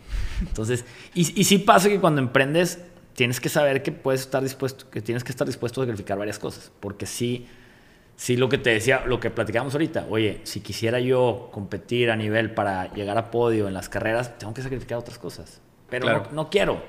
[0.47, 0.84] Entonces,
[1.14, 2.80] y, y sí pasa que cuando emprendes,
[3.16, 6.38] tienes que saber que puedes estar dispuesto, que tienes que estar dispuesto a sacrificar varias
[6.38, 7.48] cosas, porque sí,
[8.14, 12.16] sí lo que te decía, lo que platicamos ahorita, oye, si quisiera yo competir a
[12.16, 16.50] nivel para llegar a podio en las carreras, tengo que sacrificar otras cosas, pero no,
[16.50, 16.82] quiero.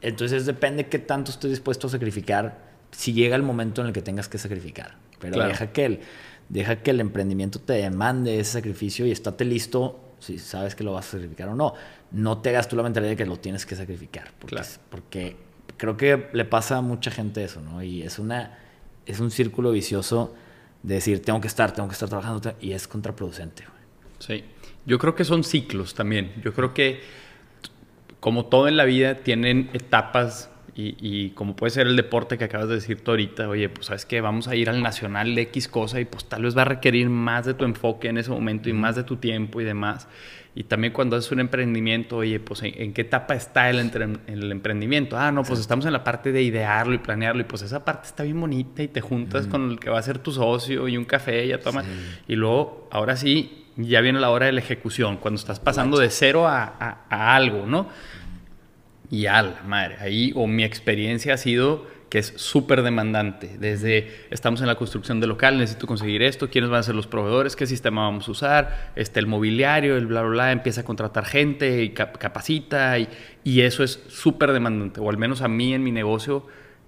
[0.00, 4.02] Entonces depende qué tanto estoy dispuesto a sacrificar si llega el momento en el que
[4.02, 4.96] tengas que sacrificar.
[5.20, 6.00] Pero deja, que el,
[6.48, 10.92] deja que el emprendimiento te demande ese sacrificio y estate listo si sabes que lo
[10.92, 11.74] vas a sacrificar o no.
[12.10, 14.32] No te hagas tú la mentalidad de que lo tienes que sacrificar.
[14.38, 14.60] Porque,
[14.90, 15.36] porque
[15.76, 17.82] creo que le pasa a mucha gente eso, ¿no?
[17.82, 18.58] Y es, una,
[19.06, 20.34] es un círculo vicioso
[20.82, 23.64] de decir, tengo que estar, tengo que estar trabajando, y es contraproducente.
[24.18, 24.44] Sí,
[24.86, 26.32] yo creo que son ciclos también.
[26.42, 27.00] Yo creo que,
[28.20, 32.68] como todo en la vida, tienen etapas y, como puede ser el deporte que acabas
[32.68, 35.68] de decir tú ahorita, oye, pues sabes que vamos a ir al nacional de X
[35.68, 38.70] cosa y pues tal vez va a requerir más de tu enfoque en ese momento
[38.70, 40.08] y más de tu tiempo y demás.
[40.54, 43.78] Y también cuando haces un emprendimiento, oye, pues ¿en, qué etapa está el,
[44.26, 45.16] el, emprendimiento?
[45.16, 48.08] Ah, no, pues estamos en la parte de idearlo y planearlo y pues esa parte
[48.08, 50.98] está bien bonita y te juntas con el que va a ser tu socio y
[50.98, 51.82] un café y ya toma.
[52.28, 56.10] Y luego, ahora sí, ya viene la hora de la ejecución, cuando estás pasando de
[56.10, 57.88] cero a, a algo, ¿no?
[59.10, 63.56] Y a la madre, ahí o mi experiencia ha sido que es súper demandante.
[63.58, 67.06] Desde estamos en la construcción del local, necesito conseguir esto, quiénes van a ser los
[67.06, 70.84] proveedores, qué sistema vamos a usar, este, el mobiliario, el bla, bla, bla, empieza a
[70.84, 73.08] contratar gente y capacita y,
[73.44, 75.00] y, eso es súper demandante.
[75.00, 76.46] O al menos a mí en mi negocio,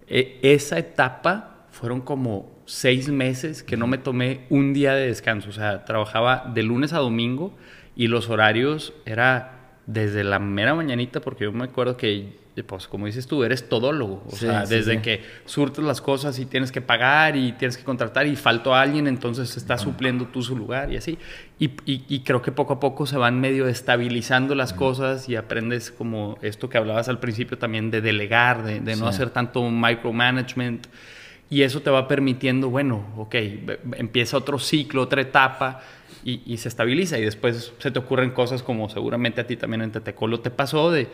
[0.08, 5.48] e, esa etapa fueron como seis meses que no me tomé un día de descanso.
[5.48, 7.56] O sea, trabajaba de lunes a domingo
[7.96, 13.06] y los horarios era desde la mera mañanita, porque yo me acuerdo que pues como
[13.06, 14.22] dices tú, eres todólogo.
[14.28, 18.28] O sea, desde que surtes las cosas y tienes que pagar y tienes que contratar
[18.28, 21.18] y faltó alguien, entonces estás supliendo tú su lugar y así.
[21.58, 25.90] Y, y, creo que poco a poco se van medio estabilizando las cosas y aprendes
[25.90, 30.86] como esto que hablabas al principio también de delegar, de, de no hacer tanto micromanagement.
[31.50, 33.34] Y eso te va permitiendo, bueno, ok,
[33.96, 35.80] empieza otro ciclo, otra etapa
[36.24, 37.18] y, y se estabiliza.
[37.18, 40.90] Y después se te ocurren cosas como seguramente a ti también en Tetecolo te pasó
[40.90, 41.08] de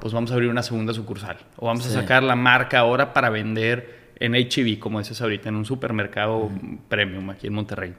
[0.00, 1.38] pues vamos a abrir una segunda sucursal.
[1.56, 5.56] O vamos a sacar la marca ahora para vender en HB, como dices ahorita, en
[5.56, 6.50] un supermercado
[6.88, 7.94] premium aquí en Monterrey.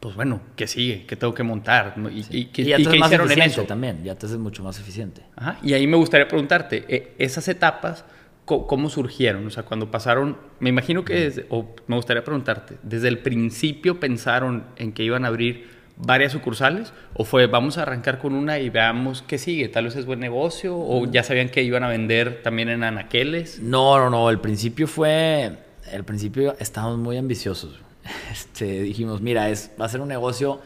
[0.00, 1.04] Pues bueno, ¿qué sigue?
[1.06, 1.94] ¿Qué tengo que montar?
[2.10, 5.22] Y, y, ya te más eficiente también, ya te haces mucho más eficiente.
[5.62, 8.04] Y ahí me gustaría preguntarte, eh, esas etapas,
[8.44, 9.46] ¿cómo surgieron?
[9.46, 14.64] O sea, cuando pasaron, me imagino que, o me gustaría preguntarte, ¿desde el principio pensaron
[14.76, 16.92] en que iban a abrir varias sucursales?
[17.14, 19.68] ¿O fue vamos a arrancar con una y veamos qué sigue?
[19.68, 23.60] Tal vez es buen negocio o ya sabían que iban a vender también en anaqueles?
[23.60, 24.30] No, no, no.
[24.30, 25.58] El principio fue.
[25.90, 27.80] El principio estábamos muy ambiciosos.
[28.30, 30.60] Este, dijimos, mira, es, va a ser un negocio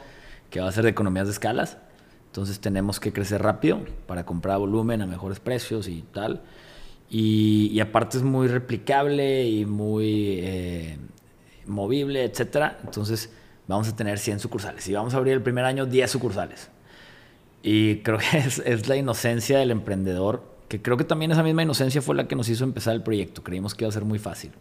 [0.50, 1.78] que va a ser de economías de escalas.
[2.26, 6.42] Entonces tenemos que crecer rápido para comprar volumen a mejores precios y tal.
[7.08, 10.98] Y, aparte es muy replicable y muy eh,
[11.66, 12.78] movible, etcétera.
[12.84, 13.30] Entonces
[13.74, 16.70] vamos a tener 100 sucursales y vamos a abrir el primer año 10 sucursales.
[17.62, 22.00] Y creo que es, la inocencia del emprendedor, que creo que también esa misma inocencia
[22.02, 23.42] fue la que nos hizo empezar el proyecto.
[23.42, 24.52] Creímos que iba a ser muy fácil.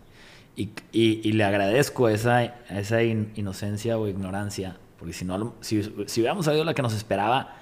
[0.56, 6.46] Y, y, le agradezco esa, esa inocencia o ignorancia, porque si, no, si, si hubiéramos
[6.46, 7.56] sabido la que nos esperaba,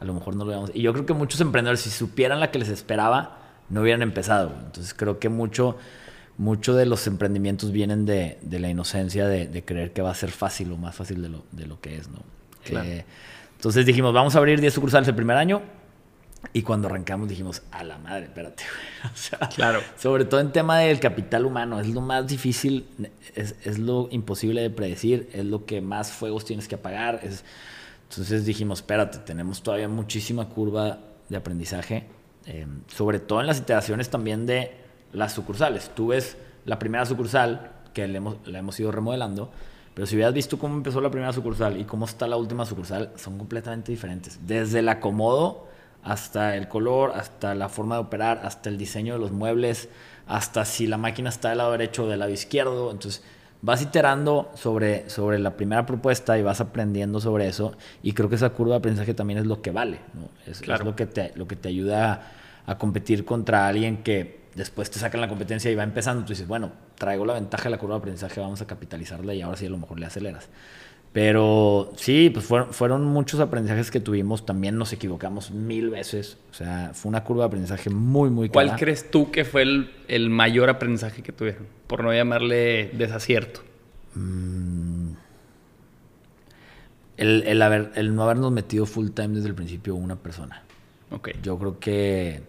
[0.00, 0.70] a lo mejor no lo hubiéramos.
[0.74, 3.38] Y yo creo que muchos emprendedores, si supieran la que les esperaba,
[3.68, 4.52] no hubieran empezado.
[4.64, 5.76] Entonces creo que mucho
[6.40, 10.72] muchos de los emprendimientos vienen de, la inocencia de, creer que va a ser fácil
[10.72, 12.20] o más fácil de lo, de lo que es, ¿no?
[12.64, 13.04] Eh,
[13.56, 15.60] entonces dijimos, vamos a abrir 10 sucursales el primer año.
[16.54, 18.64] Y cuando arrancamos dijimos, a la madre, espérate,
[19.04, 19.80] O sea, claro.
[19.98, 22.86] Sobre todo en tema del capital humano, es lo más difícil,
[23.34, 27.20] es, lo imposible de predecir, es lo que más fuegos tienes que apagar.
[27.22, 27.44] Es...
[28.08, 32.06] Entonces dijimos, espérate, tenemos todavía muchísima curva de aprendizaje,
[32.46, 34.79] eh, sobre todo en las iteraciones también de
[35.12, 35.90] las sucursales.
[35.94, 39.50] Tú ves la primera sucursal, que la hemos, la hemos ido remodelando,
[39.94, 43.10] pero si hubieras visto cómo empezó la primera sucursal y cómo está la última sucursal,
[43.16, 44.38] son completamente diferentes.
[44.46, 45.68] Desde el acomodo
[46.02, 49.88] hasta el color, hasta la forma de operar, hasta el diseño de los muebles,
[50.26, 52.90] hasta si la máquina está del lado derecho o del lado izquierdo.
[52.90, 53.22] Entonces,
[53.62, 57.76] vas iterando sobre, sobre la primera propuesta y vas aprendiendo sobre eso.
[58.02, 59.98] Y creo que esa curva de aprendizaje también es lo que vale.
[60.46, 62.32] Es, lo, que te, lo que te ayuda
[62.66, 66.46] a competir contra alguien que después te sacan la competencia y va empezando, tú dices,
[66.46, 69.66] bueno, traigo la ventaja de la curva de aprendizaje, vamos a capitalizarla y ahora sí
[69.66, 70.48] a lo mejor le aceleras.
[71.12, 76.54] Pero sí, pues fueron, fueron muchos aprendizajes que tuvimos, también nos equivocamos mil veces, o
[76.54, 78.68] sea, fue una curva de aprendizaje muy, muy clara.
[78.68, 81.66] ¿Cuál crees tú que fue el, el, mayor aprendizaje que tuvieron?
[81.88, 83.62] Por no llamarle desacierto.
[84.14, 85.12] Mm.
[87.16, 90.62] el, el, haber, el no habernos metido full time desde el principio una persona.
[91.10, 91.34] Okay.
[91.42, 92.42] Yo creo que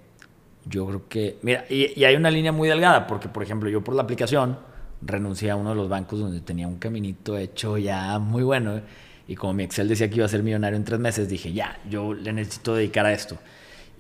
[0.66, 3.96] yo creo que, mira, y, hay una línea muy delgada, porque por ejemplo yo por
[3.96, 4.58] la aplicación
[5.02, 8.82] renuncié a uno de los bancos donde tenía un caminito hecho ya muy bueno,
[9.28, 11.80] y como mi Excel decía que iba a ser millonario en tres meses, dije, ya,
[11.90, 13.38] yo le necesito dedicar a esto.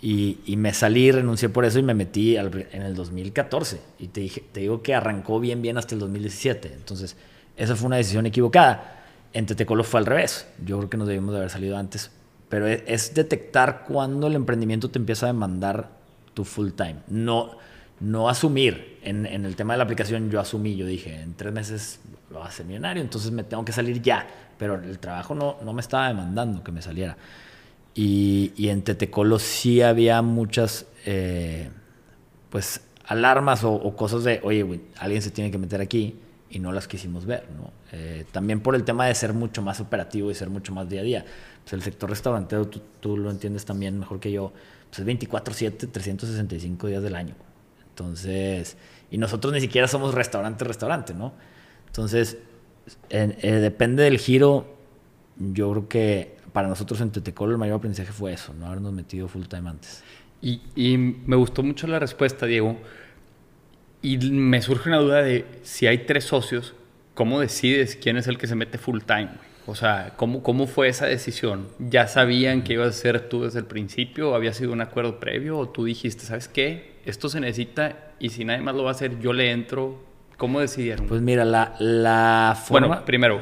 [0.02, 3.80] Y, y, me salí, renuncié por eso y me metí al, en el 2014.
[4.00, 6.74] Y te, dije, te digo que arrancó bien, bien hasta el 2017.
[6.74, 7.16] Entonces,
[7.56, 9.04] esa fue una decisión equivocada.
[9.32, 10.48] En Tetecolo fue al revés.
[10.66, 12.10] Yo creo que nos debimos de haber salido antes.
[12.50, 16.01] Pero es, es detectar cuándo el emprendimiento te empieza a demandar
[16.34, 16.98] tu full time.
[17.08, 17.52] No,
[18.00, 19.00] no asumir.
[19.04, 22.40] En, en, el tema de la aplicación yo asumí, yo dije, en tres meses lo
[22.40, 24.28] va a hacer millonario, entonces me tengo que salir ya.
[24.58, 27.18] Pero el trabajo no, no me estaba demandando que me saliera.
[27.94, 31.70] Y, y en Tetecolo sí había muchas, eh,
[32.50, 36.16] pues, alarmas o, o, cosas de, oye, wey, alguien se tiene que meter aquí
[36.50, 37.72] y no las quisimos ver, ¿no?
[37.94, 41.02] Eh, también por el tema de ser mucho más operativo y ser mucho más día
[41.02, 41.26] a día.
[41.64, 44.54] Pues el sector restaurantero, tú, tú lo entiendes también mejor que yo,
[44.92, 47.34] pues es 24/7, 365 días del año.
[47.90, 48.78] Entonces,
[49.10, 51.34] y nosotros ni siquiera somos restaurante, restaurante, ¿no?
[51.88, 52.38] Entonces,
[53.10, 54.76] en, eh, depende del giro,
[55.38, 59.30] yo creo que para nosotros en Tetecolo el mayor aprendizaje fue eso, no habernos metido
[59.30, 60.04] full time antes.
[60.42, 62.78] Y, y, me gustó mucho la respuesta, Diego.
[64.02, 66.74] Y me surge una duda de si hay tres socios,
[67.14, 69.30] ¿cómo decides quién es el que se mete full time?
[69.72, 71.70] O sea, ¿cómo, ¿cómo fue esa decisión?
[71.80, 74.32] ¿Ya sabían que ibas a ser tú desde el principio?
[74.32, 75.58] ¿O había sido un acuerdo previo?
[75.58, 77.00] ¿O tú dijiste, ¿sabes qué?
[77.06, 80.04] Esto se necesita y si nadie más lo va a hacer, yo le entro.
[80.36, 81.08] ¿Cómo decidieron?
[81.08, 82.88] Pues mira, la, la forma...
[82.88, 83.40] Bueno, primero,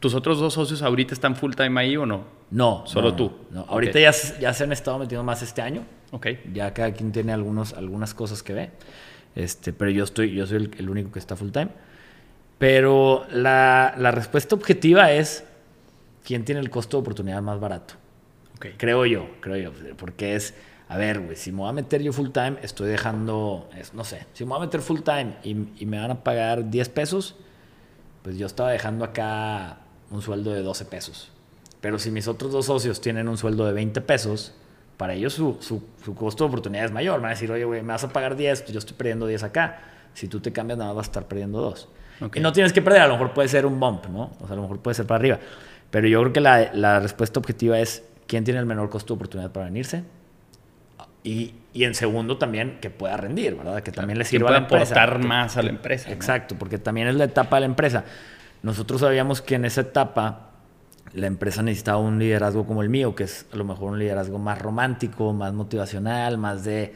[0.00, 2.24] ¿tus otros dos socios ahorita están full time ahí o no?
[2.50, 2.82] No.
[2.84, 3.32] Solo no, tú.
[3.52, 3.64] No.
[3.68, 4.02] Ahorita okay.
[4.02, 5.84] ya, ya se han estado metiendo más este año.
[6.10, 6.26] Ok.
[6.52, 8.70] Ya cada quien tiene algunos, algunas cosas que ve.
[9.36, 11.68] Este, pero yo, estoy, yo soy el, el único que está full time.
[12.58, 15.44] Pero la, la, respuesta objetiva es
[16.28, 17.94] quién tiene el costo de oportunidad más barato.
[18.56, 18.74] Okay.
[18.76, 19.96] Creo yo, creo yo.
[19.96, 20.52] Porque es,
[20.86, 24.04] a ver, güey, si me voy a meter yo full time, estoy dejando, es, no
[24.04, 26.90] sé, si me voy a meter full time y, y, me van a pagar 10
[26.90, 27.36] pesos,
[28.22, 29.78] pues yo estaba dejando acá
[30.10, 31.32] un sueldo de 12 pesos.
[31.80, 34.52] Pero si mis otros dos socios tienen un sueldo de 20 pesos,
[34.98, 37.22] para ellos su, su, su costo de oportunidad es mayor.
[37.22, 39.44] Van a decir, oye, güey, me vas a pagar 10, pues yo estoy perdiendo 10
[39.44, 39.80] acá.
[40.12, 41.88] Si tú te cambias, nada más vas a estar perdiendo 2.
[42.20, 42.40] Okay.
[42.40, 44.32] Y no tienes que perder, a lo mejor puede ser un bump, ¿no?
[44.40, 45.38] O sea, a lo mejor puede ser para arriba.
[45.90, 49.16] Pero yo creo que la, la respuesta objetiva es quién tiene el menor costo de
[49.16, 50.04] oportunidad para venirse.
[51.24, 53.82] Y, y en segundo también que pueda rendir, ¿verdad?
[53.82, 54.94] Que también le sirva a la empresa.
[54.94, 56.10] aportar más a la empresa.
[56.10, 56.58] Exacto, ¿no?
[56.58, 58.04] porque también es la etapa de la empresa.
[58.62, 60.50] Nosotros sabíamos que en esa etapa
[61.12, 64.38] la empresa necesitaba un liderazgo como el mío, que es a lo mejor un liderazgo
[64.38, 66.94] más romántico, más motivacional, más de,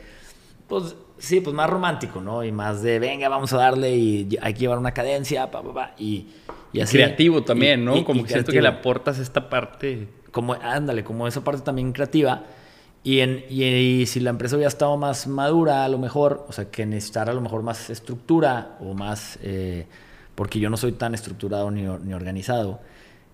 [0.69, 2.45] pues sí, pues más romántico, ¿no?
[2.45, 5.73] Y más de, venga, vamos a darle y hay que llevar una cadencia, pa, pa,
[5.73, 6.29] pa, y,
[6.73, 6.97] y así.
[6.97, 7.97] Creativo también, y, ¿no?
[7.97, 10.09] Y, como y que siento que le aportas esta parte.
[10.31, 12.45] Como, ándale, como esa parte también creativa.
[13.05, 16.53] Y, en, y, y, si la empresa hubiera estado más madura, a lo mejor, o
[16.53, 19.87] sea, que necesitara a lo mejor más estructura o más, eh,
[20.35, 22.81] porque yo no soy tan estructurado ni, ni organizado,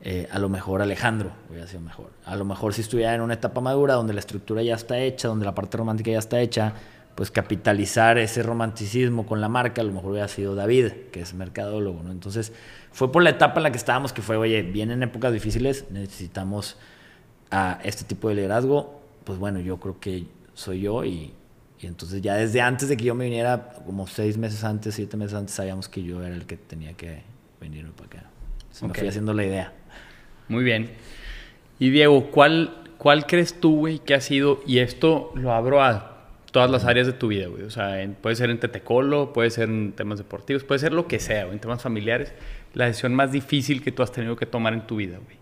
[0.00, 2.10] eh, a lo mejor Alejandro hubiera sido mejor.
[2.24, 5.28] A lo mejor si estuviera en una etapa madura donde la estructura ya está hecha,
[5.28, 6.72] donde la parte romántica ya está hecha,
[7.16, 11.34] pues capitalizar ese romanticismo con la marca, a lo mejor hubiera sido David, que es
[11.34, 12.12] mercadólogo, ¿no?
[12.12, 12.52] Entonces,
[12.98, 16.76] fue por la etapa en la que estábamos que fue, oye, vienen épocas difíciles, necesitamos
[17.48, 20.24] a este tipo de liderazgo, pues bueno, yo creo que
[20.54, 21.32] soy yo y,
[21.78, 25.16] y entonces ya desde antes de que yo me viniera, como seis meses antes, siete
[25.16, 27.22] meses antes, sabíamos que yo era el que tenía que
[27.60, 28.30] venirme para acá.
[28.72, 29.02] Se me okay.
[29.02, 29.72] fui haciendo la idea.
[30.48, 30.90] Muy bien.
[31.78, 36.18] Y Diego, ¿cuál, cuál crees tú, güey, que ha sido, y esto lo abro a
[36.50, 39.50] todas las áreas de tu vida, güey, o sea, en, puede ser en tetecolo, puede
[39.50, 42.32] ser en temas deportivos, puede ser lo que sea, güey, en temas familiares,
[42.74, 45.36] la decisión más difícil que tú has tenido que tomar en tu vida, güey.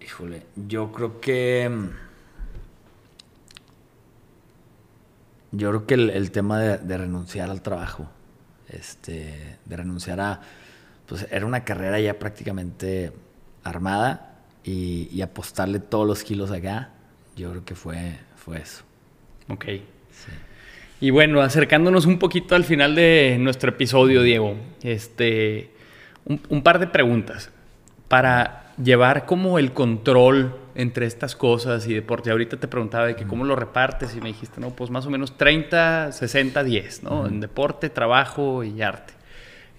[0.00, 1.70] Híjole, yo creo que...
[5.50, 8.08] Yo creo que el, el tema de, de, renunciar al trabajo,
[8.68, 10.40] este, de renunciar a...
[11.06, 13.12] Pues era una carrera ya prácticamente
[13.64, 16.90] armada y, y apostarle todos los kilos acá,
[17.34, 18.84] yo creo que fue, fue eso.
[19.48, 19.64] Ok.
[19.64, 20.32] Sí.
[21.00, 25.70] Y bueno, acercándonos un poquito al final de nuestro episodio, Diego, este,
[26.24, 27.50] un, un par de preguntas
[28.08, 32.30] para llevar como el control entre estas cosas y deporte.
[32.30, 35.10] Ahorita te preguntaba de que cómo lo repartes y me dijiste, no, pues más o
[35.10, 37.10] menos 30, 60, 10, ¿no?
[37.10, 37.28] Uh -huh.
[37.28, 39.14] En deporte, trabajo y arte.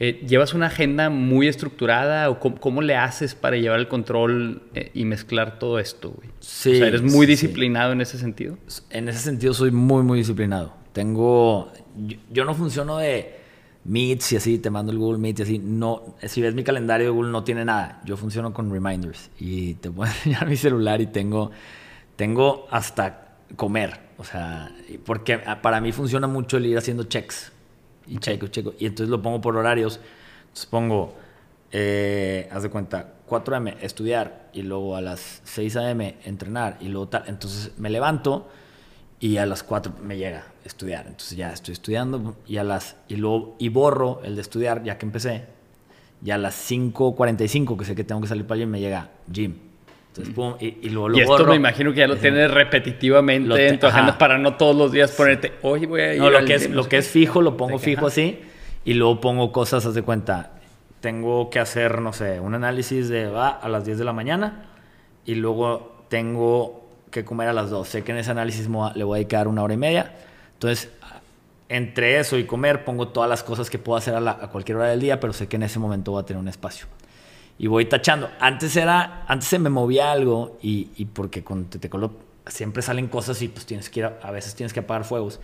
[0.02, 4.62] Eh, ¿Llevas una agenda muy estructurada o cómo, cómo le haces para llevar el control
[4.74, 6.30] eh, y mezclar todo esto, güey?
[6.40, 6.74] Sí.
[6.74, 7.94] O sea, ¿eres muy disciplinado sí.
[7.94, 8.58] en ese sentido?
[8.90, 10.79] En ese sentido soy muy, muy disciplinado.
[10.94, 11.72] Tengo...
[11.96, 13.40] Yo, yo no funciono de
[13.86, 15.60] Meets y así, te mando el Google Meet y así.
[15.60, 18.02] No, si ves mi calendario de Google no tiene nada.
[18.06, 21.52] Yo funciono con reminders y te puedo enseñar mi celular y tengo,
[22.16, 24.00] tengo hasta comer.
[24.18, 24.72] O sea,
[25.06, 27.52] porque para mí funciona mucho el ir haciendo checks.
[28.08, 28.74] Y checo, checo.
[28.80, 30.00] Y entonces lo pongo por horarios.
[30.48, 31.16] Entonces pongo
[31.72, 33.78] eh, haz de cuenta, 4 a.m.
[33.82, 36.18] estudiar y luego a las 6 a.m.
[36.26, 37.24] entrenar y luego tal.
[37.28, 38.50] Entonces me levanto
[39.20, 41.06] y a las 4 me llega estudiar.
[41.08, 44.98] Entonces ya estoy estudiando y a las y luego y borro el de estudiar ya
[44.98, 45.46] que empecé.
[46.24, 49.56] Y a las 5:45 que sé que tengo que salir para allí me llega gym.
[50.10, 51.50] Entonces, pum, y, y luego lo y esto borro.
[51.52, 54.76] me imagino que ya lo tienes repetitivamente Lo te- en tu agenda para no todos
[54.76, 56.98] los días ponerte, oye, voy a ir No, lo al que es, gym", lo que
[56.98, 58.08] es fijo lo pongo fijo ajá.
[58.08, 58.40] así
[58.86, 60.54] y luego pongo cosas, haz de cuenta.
[61.00, 64.66] Tengo que hacer, no sé, un análisis de va a las 10 de la mañana
[65.26, 66.79] y luego tengo
[67.12, 67.88] que comer a las 2.
[67.88, 70.14] Sé que en ese análisis le voy a dedicar una hora y media.
[70.54, 70.90] Entonces,
[71.70, 75.00] entre eso y comer, pongo todas las cosas que puedo hacer a cualquier hora del
[75.00, 76.88] día, pero sé que en ese momento voy a tener un espacio.
[77.58, 78.30] Y voy tachando.
[78.40, 82.14] Antes era, antes se me movía algo y, y porque con Tetecolo
[82.48, 85.40] siempre salen cosas y pues tienes que ir, a, a veces tienes que apagar fuegos.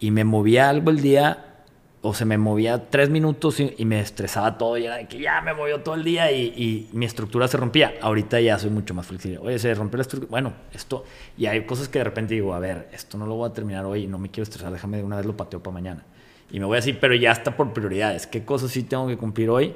[0.00, 1.55] Y me movía algo el día
[2.02, 5.18] o se me movía tres minutos y, y me estresaba todo y era de que
[5.18, 7.94] ya me movió todo el día y, y mi estructura se rompía.
[8.00, 9.38] Ahorita ya soy mucho más flexible.
[9.38, 10.30] Oye, se rompió la estructura.
[10.30, 11.04] Bueno, esto...
[11.36, 13.84] Y hay cosas que de repente digo, a ver, esto no lo voy a terminar
[13.84, 16.04] hoy y no me quiero estresar, déjame de una vez lo pateo para mañana.
[16.50, 18.26] Y me voy así, pero ya está por prioridades.
[18.26, 19.74] ¿Qué cosas sí tengo que cumplir hoy?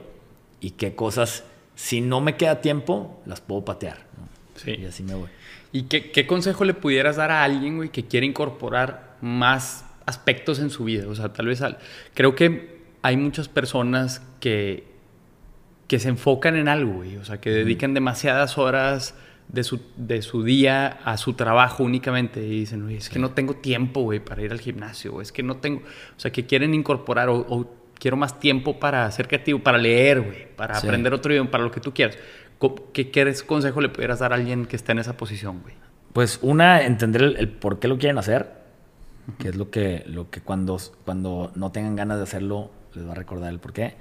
[0.60, 1.42] Y qué cosas,
[1.74, 4.06] si no me queda tiempo, las puedo patear.
[4.16, 4.28] ¿no?
[4.54, 4.76] Sí.
[4.78, 5.28] Y así me voy.
[5.72, 10.58] ¿Y qué, qué consejo le pudieras dar a alguien, güey, que quiere incorporar más aspectos
[10.58, 11.08] en su vida?
[11.08, 11.78] O sea, tal vez al-
[12.14, 14.84] creo que hay muchas personas que,
[15.88, 17.16] que se enfocan en algo, güey.
[17.16, 19.14] O sea, que dedican demasiadas horas
[19.48, 23.30] de su, de su día a su trabajo únicamente y dicen, oye, es que no
[23.30, 26.46] tengo tiempo, güey, para ir al gimnasio, o es que no tengo, o sea, que
[26.46, 30.86] quieren incorporar o, o quiero más tiempo para ser creativo, para leer, güey, para Sí.
[30.86, 32.16] aprender otro idioma, para lo que tú quieras.
[32.92, 35.74] ¿Qué, qué consejo le pudieras dar a alguien que está en esa posición, güey?
[36.12, 38.52] Pues una, entender el, el por qué lo quieren hacer,
[39.38, 43.12] que es lo que, lo que cuando, cuando no tengan ganas de hacerlo les va
[43.12, 43.96] a recordar el por qué.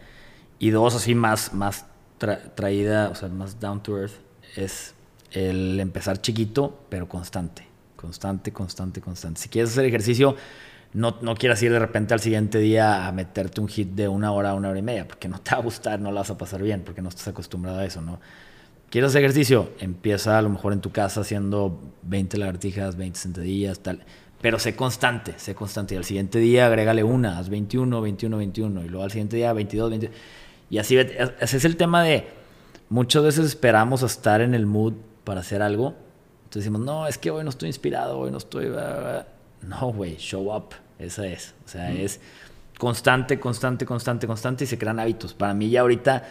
[0.58, 1.86] Y dos, así más, más
[2.20, 4.14] tra- traída, o sea, más down to earth,
[4.56, 4.94] es
[5.32, 7.68] el empezar chiquito, pero constante.
[7.96, 9.42] Constante, constante, constante.
[9.42, 10.36] Si quieres hacer ejercicio,
[10.94, 14.32] no, no quieras ir de repente al siguiente día a meterte un hit de una
[14.32, 16.38] hora una hora y media, porque no te va a gustar, no la vas a
[16.38, 18.20] pasar bien, porque no estás acostumbrado a eso, ¿no?
[18.90, 19.70] ¿Quieres hacer ejercicio?
[19.80, 24.04] Empieza a lo mejor en tu casa haciendo 20 lagartijas, 20 sentadillas, tal.
[24.42, 25.96] Pero sé constante, sé constante.
[25.96, 28.86] Y al siguiente día agrégale una, haz 21, 21, 21.
[28.86, 30.16] Y luego al siguiente día 22, 22.
[30.70, 32.28] Y así, ese es el tema de
[32.90, 35.96] muchas veces esperamos a estar en el mood para hacer algo.
[36.46, 38.68] Entonces decimos, no, es que hoy no estoy inspirado, hoy no estoy...
[38.70, 39.28] bla, bla, bla".
[39.62, 40.70] No, güey, show up.
[40.98, 41.54] Esa es.
[41.66, 42.20] O sea, es
[42.78, 45.34] constante, constante, constante, constante y se crean hábitos.
[45.34, 46.24] Para mí ya ahorita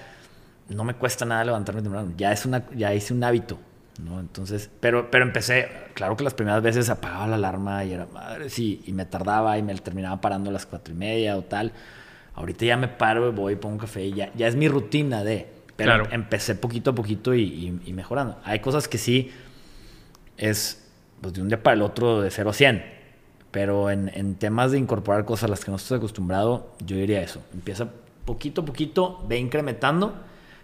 [0.69, 2.13] no me cuesta nada levantarme temprano.
[2.17, 3.59] Ya, es una, ya hice un hábito.
[3.99, 4.21] ¿No?
[4.21, 8.49] Entonces, pero, pero empecé, claro que las primeras veces apagaba la alarma y era madre,
[8.51, 11.73] sí, y me tardaba y me terminaba parando a las cuatro y media o tal.
[12.35, 15.49] Ahorita ya me paro, voy, pongo un café y ya, ya es mi rutina de.
[15.77, 16.09] Pero Claro.
[16.11, 18.39] empecé poquito a poquito y, y- y mejorando.
[18.45, 19.31] Hay cosas que sí
[20.37, 20.85] es
[21.21, 22.85] pues, de un día para el otro de 0 a 100.
[23.51, 27.23] Pero en, en temas de incorporar cosas a las que no estás acostumbrado, yo diría
[27.23, 27.43] eso.
[27.55, 27.89] Empieza
[28.25, 30.15] poquito a poquito, ve incrementando,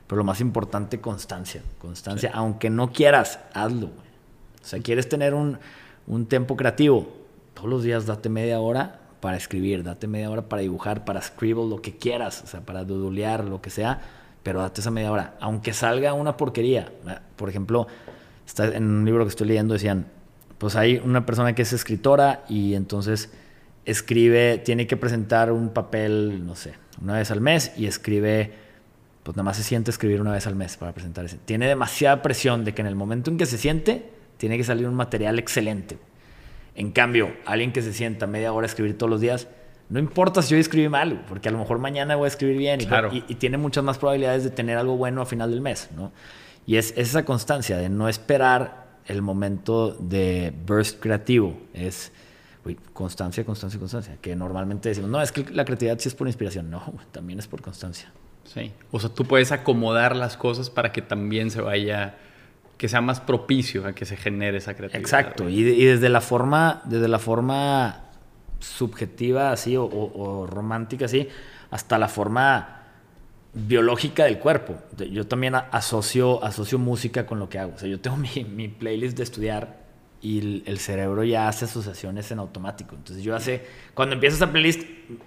[0.06, 1.62] pero lo más importante, constancia.
[1.78, 3.88] Constancia, aunque no quieras, hazlo.
[3.88, 4.08] güey.
[4.62, 5.58] O sea, quieres tener un,
[6.06, 7.08] un tiempo creativo,
[7.54, 11.68] todos los días date media hora para escribir, date media hora para dibujar, para scribble,
[11.68, 14.00] lo que quieras, o sea, para dudulear, lo que sea,
[14.42, 15.34] pero date esa media hora.
[15.40, 16.92] Aunque salga una porquería.
[17.36, 17.86] Por ejemplo,
[18.46, 20.06] está en un libro que estoy leyendo decían,
[20.58, 23.30] pues hay una persona que es escritora y entonces
[23.84, 28.52] escribe, tiene que presentar un papel, no sé, una vez al mes y escribe,
[29.24, 31.38] pues nada más se siente escribir una vez al mes para presentar ese.
[31.38, 34.86] Tiene demasiada presión de que en el momento en que se siente, tiene que salir
[34.86, 35.98] un material excelente.
[36.76, 39.48] En cambio, alguien que se sienta media hora a escribir todos los días,
[39.88, 42.80] no importa si hoy escribí mal, porque a lo mejor mañana voy a escribir bien
[42.80, 43.10] y, Claro.
[43.12, 46.12] y- y tiene muchas más probabilidades de tener algo bueno a final del mes, ¿no?
[46.66, 52.10] Y es, es esa constancia de no esperar el momento de burst creativo, es
[52.64, 56.26] uy, constancia, constancia, constancia, que normalmente decimos, no, es que la creatividad sí es por
[56.26, 58.10] inspiración, no, también es por constancia.
[58.44, 58.72] Sí.
[58.92, 62.16] O sea, tú puedes acomodar las cosas para que también se vaya,
[62.78, 65.00] que sea más propicio a que se genere esa creatividad.
[65.00, 68.00] Exacto, y, y desde la forma, desde la forma
[68.60, 71.28] subjetiva así o, o- o romántica así,
[71.70, 72.82] hasta la forma
[73.52, 74.76] biológica del cuerpo.
[75.10, 77.72] Yo también asocio, asocio música con lo que hago.
[77.74, 79.84] O sea, yo tengo mi, mi playlist de estudiar
[80.20, 82.94] y el, el cerebro ya hace asociaciones en automático.
[82.96, 83.64] Entonces yo hace,
[83.94, 84.82] cuando empiezo esa playlist,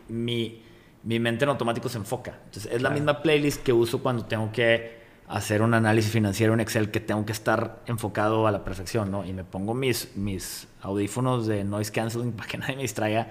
[0.09, 0.61] mi,
[1.03, 2.39] mi mente en automático se enfoca.
[2.45, 6.61] Entonces es la misma playlist que uso cuando tengo que hacer un análisis financiero en
[6.61, 9.25] Excel que tengo que estar enfocado a la perfección, ¿no?
[9.25, 13.27] Y me pongo mis, mis audífonos de noise canceling para que nadie me distraiga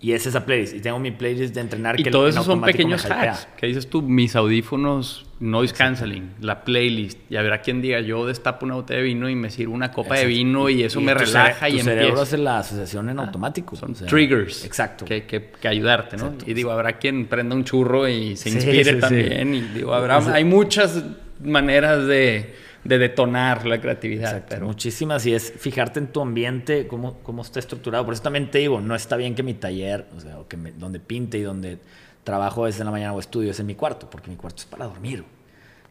[0.00, 0.76] Y es esa playlist.
[0.76, 1.98] Y tengo mi playlist de entrenar.
[1.98, 3.48] Y que todo eso son automático pequeños hacks.
[3.56, 4.00] ¿Qué dices tú?
[4.00, 7.18] Mis audífonos, noise canceling, la playlist.
[7.28, 10.16] Y habrá quien diga, yo destapo una botella de vino y me sirvo una copa
[10.16, 13.18] de vino y eso me tu relaja cere- y tu cerebro hace la asociación en
[13.18, 13.74] automático.
[13.74, 14.64] Son o sea, triggers.
[14.64, 15.04] Exacto.
[15.04, 16.26] Que, que, que ayudarte, ¿no?
[16.26, 16.44] Exacto.
[16.48, 19.00] Y digo, habrá quien prenda un churro y se inspire sí, sí.
[19.00, 19.52] también.
[19.54, 21.02] Y digo, habrá, hay muchas
[21.42, 22.54] maneras de,
[22.88, 24.30] de detonar la creatividad.
[24.30, 28.04] Exacto, Pero muchísimas y es fijarte en tu ambiente, cómo, cómo está estructurado.
[28.04, 30.56] Por eso también te digo, no está bien que mi taller, o sea, o que
[30.56, 31.78] me- donde pinte y donde
[32.24, 34.64] trabajo es en la mañana o estudio es en mi cuarto, porque mi cuarto es
[34.66, 35.24] para dormir.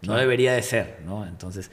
[0.02, 1.26] No debería de ser, ¿no?
[1.26, 1.72] Entonces,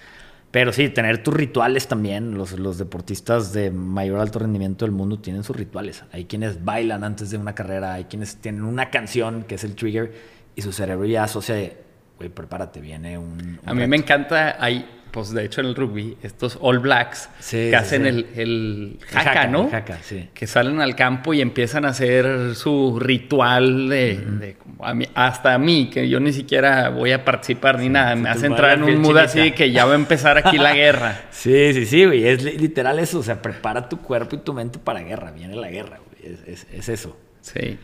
[0.51, 2.37] pero sí, tener tus rituales también.
[2.39, 6.05] Los, los deportistas de mayor alto rendimiento del mundo tienen sus rituales.
[6.12, 9.75] Hay quienes bailan antes de una carrera, hay quienes tienen una canción que es el
[9.75, 10.12] trigger
[10.55, 11.77] y su cerebro ya asocia de,
[12.18, 13.25] güey, prepárate, viene un...
[13.33, 13.89] un a mí reto".
[13.91, 18.03] me encanta, hay, pues de hecho en el rugby, estos All Blacks Sí, que hacen
[18.03, 18.09] sí.
[18.09, 19.65] el, el jaca, jaca, ¿no?
[19.67, 20.29] el jaca, sí.
[20.35, 25.55] Que salen al campo y empiezan a hacer su ritual de, de- a mí- hasta
[25.55, 28.83] a mí, que yo ni siquiera voy a participar ni nada, me hace entrar en
[28.83, 31.21] un mood así que ya va a empezar aquí la guerra.
[31.31, 32.27] Sí, sí, sí, güey.
[32.27, 33.19] Es li- literal eso.
[33.19, 35.31] O sea, prepara tu cuerpo y tu mente para guerra.
[35.31, 36.35] Viene la guerra, güey.
[36.35, 37.17] Es, es- es eso.
[37.43, 37.79] Sí.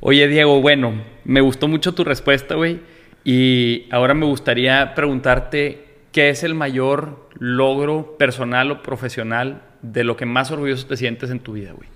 [0.00, 2.80] Oye, Diego, bueno, me gustó mucho tu respuesta, güey.
[3.24, 10.16] Y ahora me gustaría preguntarte, ¿qué es el mayor logro personal o profesional de lo
[10.16, 11.88] que más orgulloso te sientes en tu vida, güey?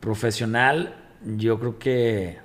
[0.00, 0.94] Profesional,
[1.24, 2.38] yo creo que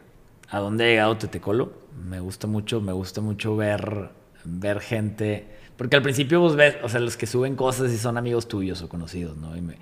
[0.49, 1.74] a dónde ha llegado Tetecolo.
[2.03, 4.09] Me gusta mucho, me gusta mucho ver,
[4.43, 5.45] ver gente.
[5.78, 8.82] Porque al principio vos ves, o sea, los que suben cosas y son amigos tuyos
[8.82, 9.55] o conocidos, ¿no?
[9.55, 9.78] Y, me-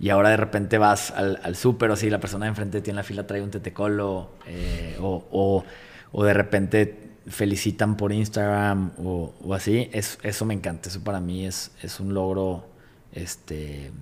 [0.00, 2.82] y ahora de repente vas al, al súper o así, la persona de enfrente de
[2.82, 5.64] ti en la fila trae un Tetecolo, eh, o,
[6.12, 9.88] o, de repente felicitan por Instagram o, o así.
[9.92, 12.66] Es, eso me encanta, eso para mí es, es un logro
[13.12, 13.92] este,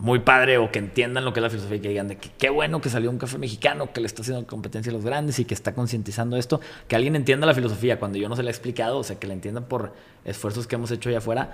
[0.00, 2.30] muy padre o que entiendan lo que es la filosofía y que digan de que
[2.38, 5.38] qué bueno que salió un café mexicano que le está haciendo competencia a los grandes
[5.38, 8.50] y que está concientizando esto, que alguien entienda la filosofía cuando yo no se la
[8.50, 9.92] he explicado, o sea, que la entiendan por
[10.24, 11.52] esfuerzos que hemos hecho allá afuera,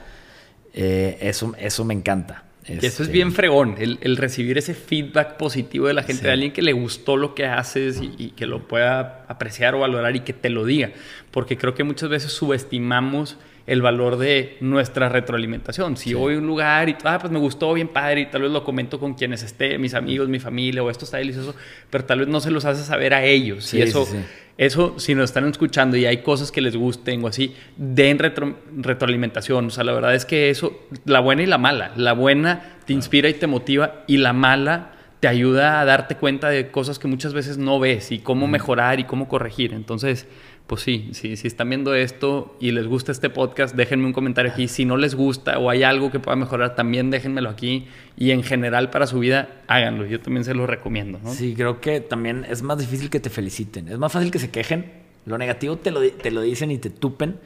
[0.73, 2.45] eh, eso, eso me encanta.
[2.67, 6.21] Que eso es Este, bien fregón, el, el recibir ese feedback positivo de la gente,
[6.23, 6.27] Sí.
[6.27, 9.81] de alguien que le gustó lo que haces y, y que lo pueda apreciar o
[9.81, 10.91] valorar y que te lo diga.
[11.31, 13.37] Porque creo que muchas veces subestimamos
[13.67, 15.97] el valor de nuestra retroalimentación.
[15.97, 16.15] Si Sí.
[16.15, 18.63] voy a un lugar y, ah, pues me gustó bien padre y tal vez lo
[18.65, 21.55] comento con quienes esté, mis amigos, mi familia, o esto está delicioso,
[21.91, 23.65] pero tal vez no se los hace saber a ellos.
[23.65, 24.19] Sí, y eso, sí, sí.
[24.59, 28.57] Eso, si nos están escuchando y hay cosas que les gusten o así, den retro-
[28.77, 29.67] retroalimentación.
[29.67, 31.93] O sea, la verdad es que eso, la buena y la mala.
[31.97, 36.49] La buena te inspira y te motiva y la mala te ayuda a darte cuenta
[36.49, 39.73] de cosas que muchas veces no ves y cómo mejorar y cómo corregir.
[39.73, 40.27] Entonces,
[40.67, 44.51] pues sí, si, si están viendo esto y les gusta este podcast, déjenme un comentario
[44.51, 44.67] aquí.
[44.67, 47.87] Si no les gusta o hay algo que pueda mejorar, también déjenmelo aquí.
[48.17, 50.07] Y en general para su vida, háganlo.
[50.07, 51.21] Yo también se lo recomiendo.
[51.23, 51.33] ¿no?
[51.33, 53.89] Sí, creo que también es más difícil que te feliciten.
[53.89, 54.93] Es más fácil que se quejen.
[55.25, 57.37] Lo negativo te lo, te lo dicen y te tupen.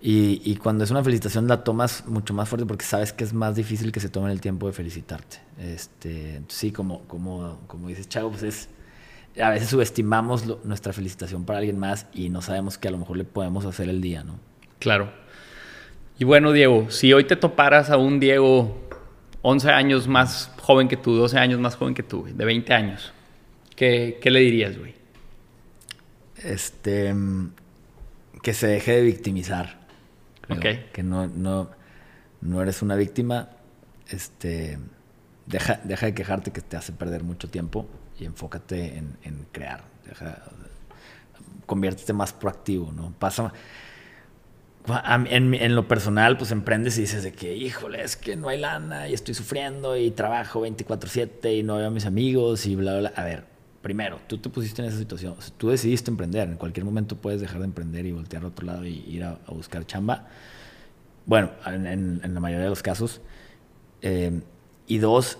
[0.00, 3.32] Y, y cuando es una felicitación la tomas mucho más fuerte porque sabes que es
[3.32, 5.38] más difícil que se tomen el tiempo de felicitarte.
[5.58, 8.68] Este, sí, como, como, como dices, Chago, pues es...
[9.42, 12.98] A veces subestimamos lo- nuestra felicitación para alguien más y no sabemos que a lo
[12.98, 14.38] mejor le podemos hacer el día, ¿no?
[14.78, 15.12] Claro.
[16.18, 18.80] Y bueno, Diego, si hoy te toparas a un Diego
[19.42, 23.12] 11 años más joven que tú, 12 años más joven que tú, de 20 años,
[23.74, 24.94] ¿qué, qué le dirías, güey?
[26.42, 27.52] Este, mm,
[28.42, 29.78] que se deje de victimizar.
[30.42, 30.58] creo.
[30.58, 30.92] Ok.
[30.92, 31.70] Que no, no,
[32.40, 33.50] no eres una víctima.
[34.08, 34.78] Este,
[35.46, 37.86] deja, deja de quejarte que te hace perder mucho tiempo
[38.18, 39.84] y enfócate en, crear.
[40.06, 40.42] Deja,
[41.66, 43.12] conviértete más proactivo, ¿no?
[43.18, 43.52] Pasa.
[45.30, 48.60] En, en lo personal, pues emprendes y dices de que, híjole, es que no hay
[48.60, 52.96] lana y estoy sufriendo y trabajo 24/7 y no veo a mis amigos y bla,
[53.00, 53.12] bla.
[53.16, 53.44] A ver,
[53.82, 55.34] primero, tú te pusiste en esa situación.
[55.56, 56.48] Tú decidiste emprender.
[56.48, 59.40] En cualquier momento puedes dejar de emprender y voltear a otro lado y ir a,
[59.48, 60.28] buscar chamba.
[61.24, 63.20] Bueno, en, en- en la mayoría de los casos.
[64.02, 64.40] Eh,
[64.86, 65.38] y dos,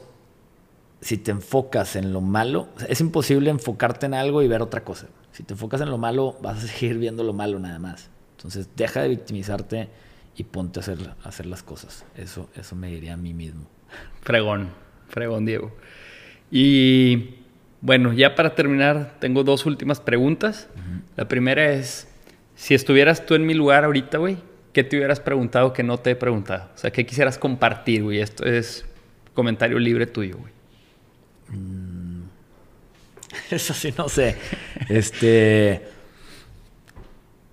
[1.06, 5.06] si te enfocas en lo malo, es imposible enfocarte en algo y ver otra cosa.
[5.30, 8.10] Si te enfocas en lo malo, vas a seguir viendo lo malo nada más.
[8.36, 9.88] Entonces, deja de victimizarte
[10.36, 12.04] y ponte a hacer, a hacer las cosas.
[12.16, 13.68] Eso, eso me diría a mí mismo.
[14.22, 14.70] Fregón,
[15.08, 15.70] fregón, Diego.
[16.50, 17.36] Y
[17.82, 20.68] bueno, ya para terminar, tengo dos últimas preguntas.
[21.14, 22.08] La primera es,
[22.56, 24.38] si estuvieras tú en mi lugar ahorita, güey,
[24.72, 26.68] ¿qué te hubieras preguntado que no te he preguntado?
[26.74, 28.18] O sea, ¿qué quisieras compartir, güey?
[28.18, 28.84] Esto es
[29.34, 30.55] comentario libre tuyo, güey.
[33.50, 34.36] Eso sí, no sé.
[34.88, 35.88] Este.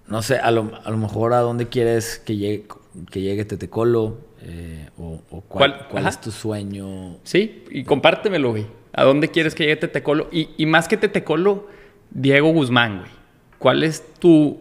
[0.07, 2.67] No sé, a lo, a lo mejor a dónde quieres que llegue,
[3.09, 4.17] que llegue Tetecolo?
[4.41, 7.17] Eh, o, ¿Cuál, cuál, es tu sueño?
[7.23, 8.67] Sí, y compártemelo, güey.
[8.91, 10.27] ¿A dónde quieres que llegue Tetecolo?
[10.31, 11.67] Y, y más que Tetecolo,
[12.11, 13.11] Diego Guzmán, güey.
[13.57, 14.59] ¿Cuál es tu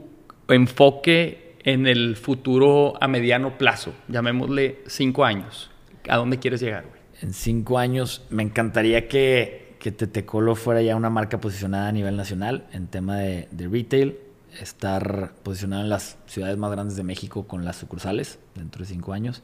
[0.48, 3.92] enfoque en el futuro a mediano plazo?
[4.08, 5.70] Llamémosle cinco años.
[6.08, 7.01] ¿A dónde quieres llegar, güey?
[7.22, 12.16] En cinco años me encantaría que, que Tetecolo fuera ya una marca posicionada a nivel
[12.16, 14.18] nacional en tema de, de retail
[14.60, 19.12] estar posicionado en las ciudades más grandes de México con las sucursales dentro de cinco
[19.12, 19.42] años.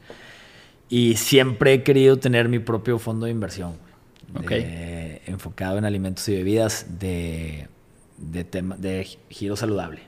[0.89, 3.73] Y siempre he querido tener mi propio fondo de inversión,
[5.25, 7.67] enfocado en alimentos y bebidas de,
[8.17, 10.01] de, tema, de giro saludable.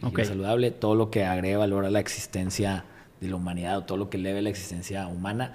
[0.00, 2.84] Giro saludable, todo lo que agregue valor a la existencia
[3.20, 5.54] de la humanidad o todo lo que eleve la existencia humana,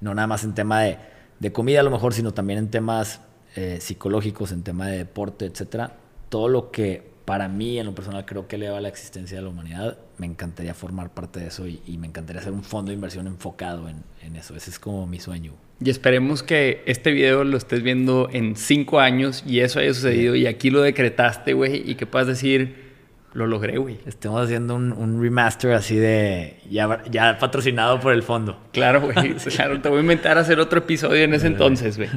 [0.00, 0.98] no nada más en tema de,
[1.40, 3.20] de comida a lo mejor, sino también en temas
[3.56, 5.96] eh, psicológicos, en tema de deporte, etcétera.
[6.28, 9.50] Todo lo que para mí, en lo personal, creo que eleva la existencia de la
[9.50, 9.98] humanidad.
[10.16, 13.88] Me encantaría formar parte de eso y, me encantaría hacer un fondo de inversión enfocado
[13.88, 14.56] en, eso.
[14.56, 15.52] Ese es como mi sueño.
[15.80, 20.36] Y esperemos que este video lo estés viendo en cinco años y eso haya sucedido
[20.36, 22.87] y aquí lo decretaste, güey, y que puedas decir,
[23.34, 23.98] lo logré, güey.
[24.06, 28.58] Estemos haciendo un, remaster así de ya, ya, patrocinado por el fondo.
[28.72, 29.34] Claro, güey.
[29.56, 32.08] claro, te voy a inventar hacer otro episodio en ese entonces, güey.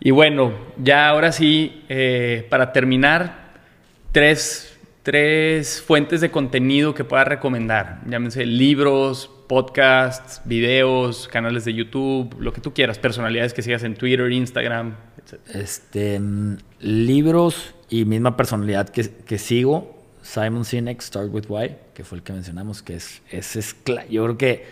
[0.00, 3.46] Y bueno, ya ahora sí, eh, para terminar,
[4.12, 8.00] tres, fuentes de contenido que puedas recomendar.
[8.08, 13.94] Llámense libros, podcasts, videos, canales de YouTube, lo que tú quieras, personalidades que sigas en
[13.94, 15.40] Twitter, Instagram, etc.
[15.54, 16.20] Este,
[16.80, 19.95] libros y misma personalidad que, sigo.
[20.26, 23.76] Simon Sinek, Start With Why, que fue el que mencionamos, que es, es, es
[24.10, 24.64] yo creo que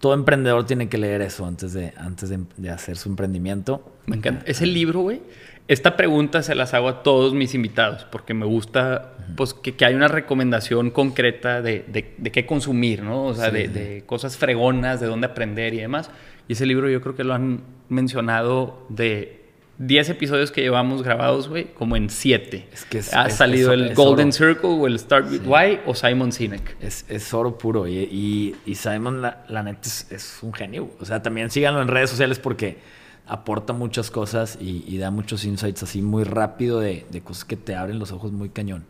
[0.00, 3.92] todo emprendedor tiene que leer eso antes de, antes de, de hacer su emprendimiento.
[4.06, 4.44] Me encanta.
[4.46, 5.20] Ese libro, güey,
[5.68, 9.84] esta pregunta se las hago a todos mis invitados porque me gusta pues, que, que
[9.84, 13.24] haya una recomendación concreta de, de, qué consumir, ¿no?
[13.24, 16.10] O sea, de, cosas fregonas, de dónde aprender y demás.
[16.48, 19.45] Y ese libro yo creo que lo han mencionado de
[19.78, 22.68] 10 episodios que llevamos grabados, güey, como en 7.
[22.72, 26.76] Es que ha salido el Golden Circle o el Start With Why o Simon Sinek.
[26.80, 30.90] Es, oro puro y, y, Simon, la, la neta, es, es un genio.
[31.00, 32.78] O sea, también síganlo en redes sociales porque
[33.26, 37.98] aporta muchas cosas y, da muchos insights así muy rápido de, cosas que te abren
[37.98, 38.84] los ojos muy cañón.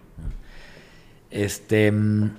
[1.31, 2.31] Este, mm,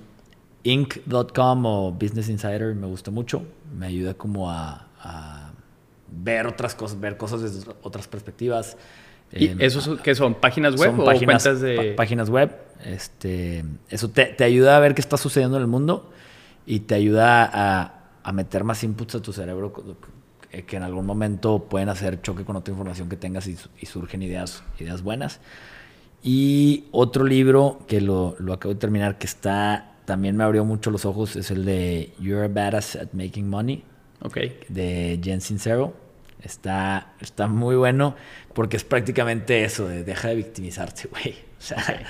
[0.64, 3.42] Inc.com o Business Insider me gusta mucho.
[3.76, 5.47] Me ayuda como a,
[6.10, 8.76] ver otras cosas, ver cosas desde otras perspectivas.
[9.32, 10.34] ¿Y em, esos qué son?
[10.34, 11.92] ¿Páginas web o páginas, cuentas de...?
[11.96, 12.56] páginas web.
[12.84, 16.10] Este, eso te, te, ayuda a ver qué está sucediendo en el mundo
[16.64, 19.72] y te ayuda a, a meter más inputs a tu cerebro
[20.50, 23.56] eh, que en algún momento pueden hacer choque con otra información que tengas y,
[23.86, 25.40] surgen ideas, ideas buenas.
[26.22, 30.90] Y otro libro que lo, lo, acabo de terminar que está también me abrió mucho
[30.90, 33.84] los ojos es el de You're a Badass at Making Money.
[34.20, 34.60] Okay.
[34.68, 35.94] De Jen Sincero.
[36.42, 38.14] Está, está muy bueno
[38.54, 41.34] porque es prácticamente eso, de deja de victimizarte, güey.
[41.58, 42.02] O sea,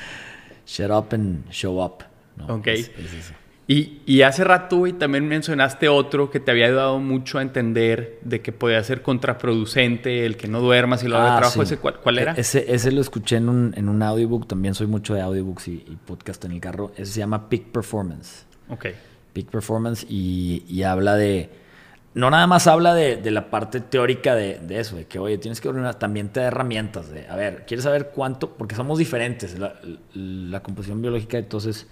[0.66, 2.04] shut up and show up.
[2.36, 2.56] ¿no?
[2.56, 2.66] Ok.
[2.68, 3.34] es eso.
[3.70, 8.40] Y, hace rato, güey, también mencionaste otro que te había ayudado mucho a entender de
[8.40, 11.62] que podía ser contraproducente, el que no duermas y lo haga ah, trabajo.
[11.62, 12.32] ¿Ese, cuál, era?
[12.32, 14.48] E, ese, ese lo escuché en un, en un audiobook.
[14.48, 16.92] También soy mucho de audiobooks y, podcast en el carro.
[16.96, 18.46] Ese se llama Peak Performance.
[18.70, 18.86] Ok.
[19.34, 21.50] Peak Performance y, y habla de...
[22.14, 25.38] No nada más habla de, de la parte teórica de, de, eso, de que, oye,
[25.38, 27.10] tienes que ordenar, también te da herramientas.
[27.10, 28.50] De, a ver, ¿quieres saber cuánto?
[28.50, 29.58] Porque somos diferentes.
[29.58, 29.74] La,
[30.14, 31.86] la composición biológica, entonces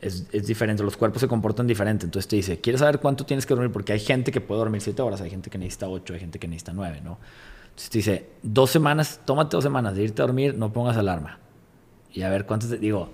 [0.00, 2.04] es, es, diferente, los cuerpos se comportan diferente.
[2.04, 3.72] Entonces te dice, ¿quieres saber cuánto tienes que dormir?
[3.72, 6.38] Porque hay gente que puede dormir 7 horas, hay gente que necesita 8, hay gente
[6.38, 7.18] que necesita 9, ¿no?
[7.64, 11.38] Entonces te dice, dos semanas, tómate dos semanas de irte a dormir, no pongas alarma.
[12.12, 13.10] Y a ver cuánto te digo,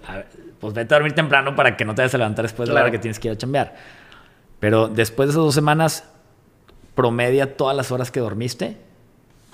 [0.58, 2.80] pues vete a dormir temprano para que no te vayas a levantar después de la
[2.80, 3.74] hora que tienes que ir a chambear.
[4.58, 6.04] Pero después de esas dos semanas,
[6.96, 8.76] promedia todas las horas que dormiste.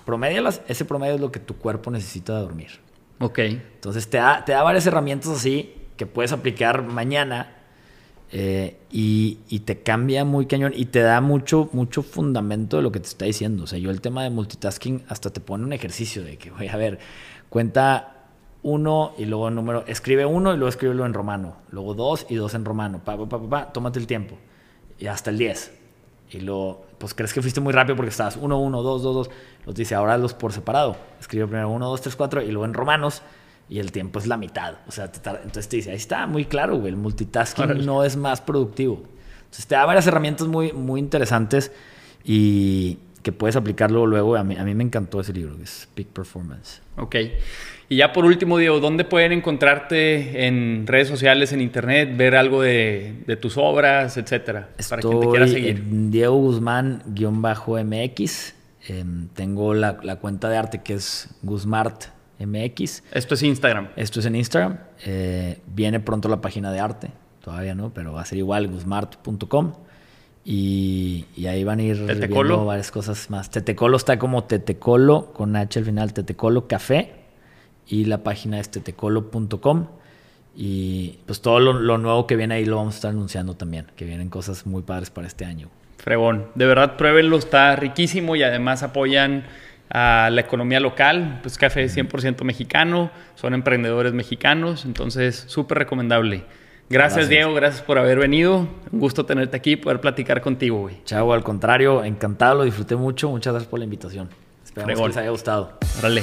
[0.06, 2.70] Promedia ese promedio es lo que tu cuerpo necesita de dormir.
[3.18, 3.38] Ok.
[3.40, 7.56] Entonces te da, te da varias herramientas así que puedes aplicar mañana
[8.32, 13.00] eh, y, te cambia muy cañón y te da mucho, mucho fundamento de lo que
[13.00, 13.64] te está diciendo.
[13.64, 16.68] O sea, yo el tema de multitasking hasta te pone un ejercicio de que, voy
[16.68, 16.98] a ver,
[17.50, 18.28] cuenta
[18.62, 22.54] uno y luego número, escribe uno y luego escríbelo en romano, luego dos y dos
[22.54, 24.38] en romano, pa, pa, pa, pa, tómate el tiempo
[24.98, 25.81] y hasta el 10.
[26.32, 29.30] Y luego, pues crees que fuiste muy rápido porque estabas 1, 1, 2, 2, 2.
[29.66, 30.96] Los dice, ahora los por separado.
[31.20, 33.22] Escribe primero 1, 2, 3, 4 y luego en romanos
[33.68, 34.76] y el tiempo es la mitad.
[34.86, 38.40] O sea, entonces te dice, ahí está, muy claro, güey, el multitasking no es más
[38.40, 39.02] productivo.
[39.44, 41.72] Entonces te da varias herramientas muy, muy interesantes
[42.24, 44.36] y que puedes aplicarlo luego.
[44.36, 46.82] A mí, a mí me encantó ese libro, que es Peak Performance.
[46.96, 47.16] Ok.
[47.92, 52.62] Y ya por último, Diego, ¿dónde pueden encontrarte en redes sociales, en internet, ver algo
[52.62, 54.70] de, tus obras, etcétera?
[54.88, 55.82] para quien te quiera seguir.
[56.08, 58.54] Diego Guzmán-MX.
[58.88, 63.02] Em, tengo la, cuenta de arte que es GuzmartMX.
[63.12, 63.88] Esto es Instagram.
[63.96, 64.78] Esto es en Instagram.
[65.04, 67.10] Eh, viene pronto la página de arte.
[67.44, 69.74] Todavía no, pero va a ser igual, guzmart.com.
[70.46, 73.50] Y, ahí van a ir viendo varias cosas más.
[73.50, 77.20] Tetecolo está como Tetecolo, con H al final, Tetecolo Café.
[77.86, 79.86] Y la página es tetecolo.com.
[80.54, 84.04] Y pues todo lo, nuevo que viene ahí lo vamos a estar anunciando también, que
[84.04, 85.68] vienen cosas muy padres para este año.
[85.98, 89.44] Fregón, de verdad pruébenlo, está riquísimo y además apoyan
[89.88, 96.44] a la economía local, pues café 100% mexicano, son emprendedores mexicanos, entonces súper recomendable.
[96.90, 98.68] Gracias, Diego, gracias por haber venido.
[98.90, 100.96] Un gusto tenerte aquí, poder platicar contigo, güey.
[101.04, 103.30] Chavo, al contrario, encantado, lo disfruté mucho.
[103.30, 104.28] Muchas gracias por la invitación.
[104.62, 105.78] Esperamos que les haya gustado.
[105.98, 106.22] Órale.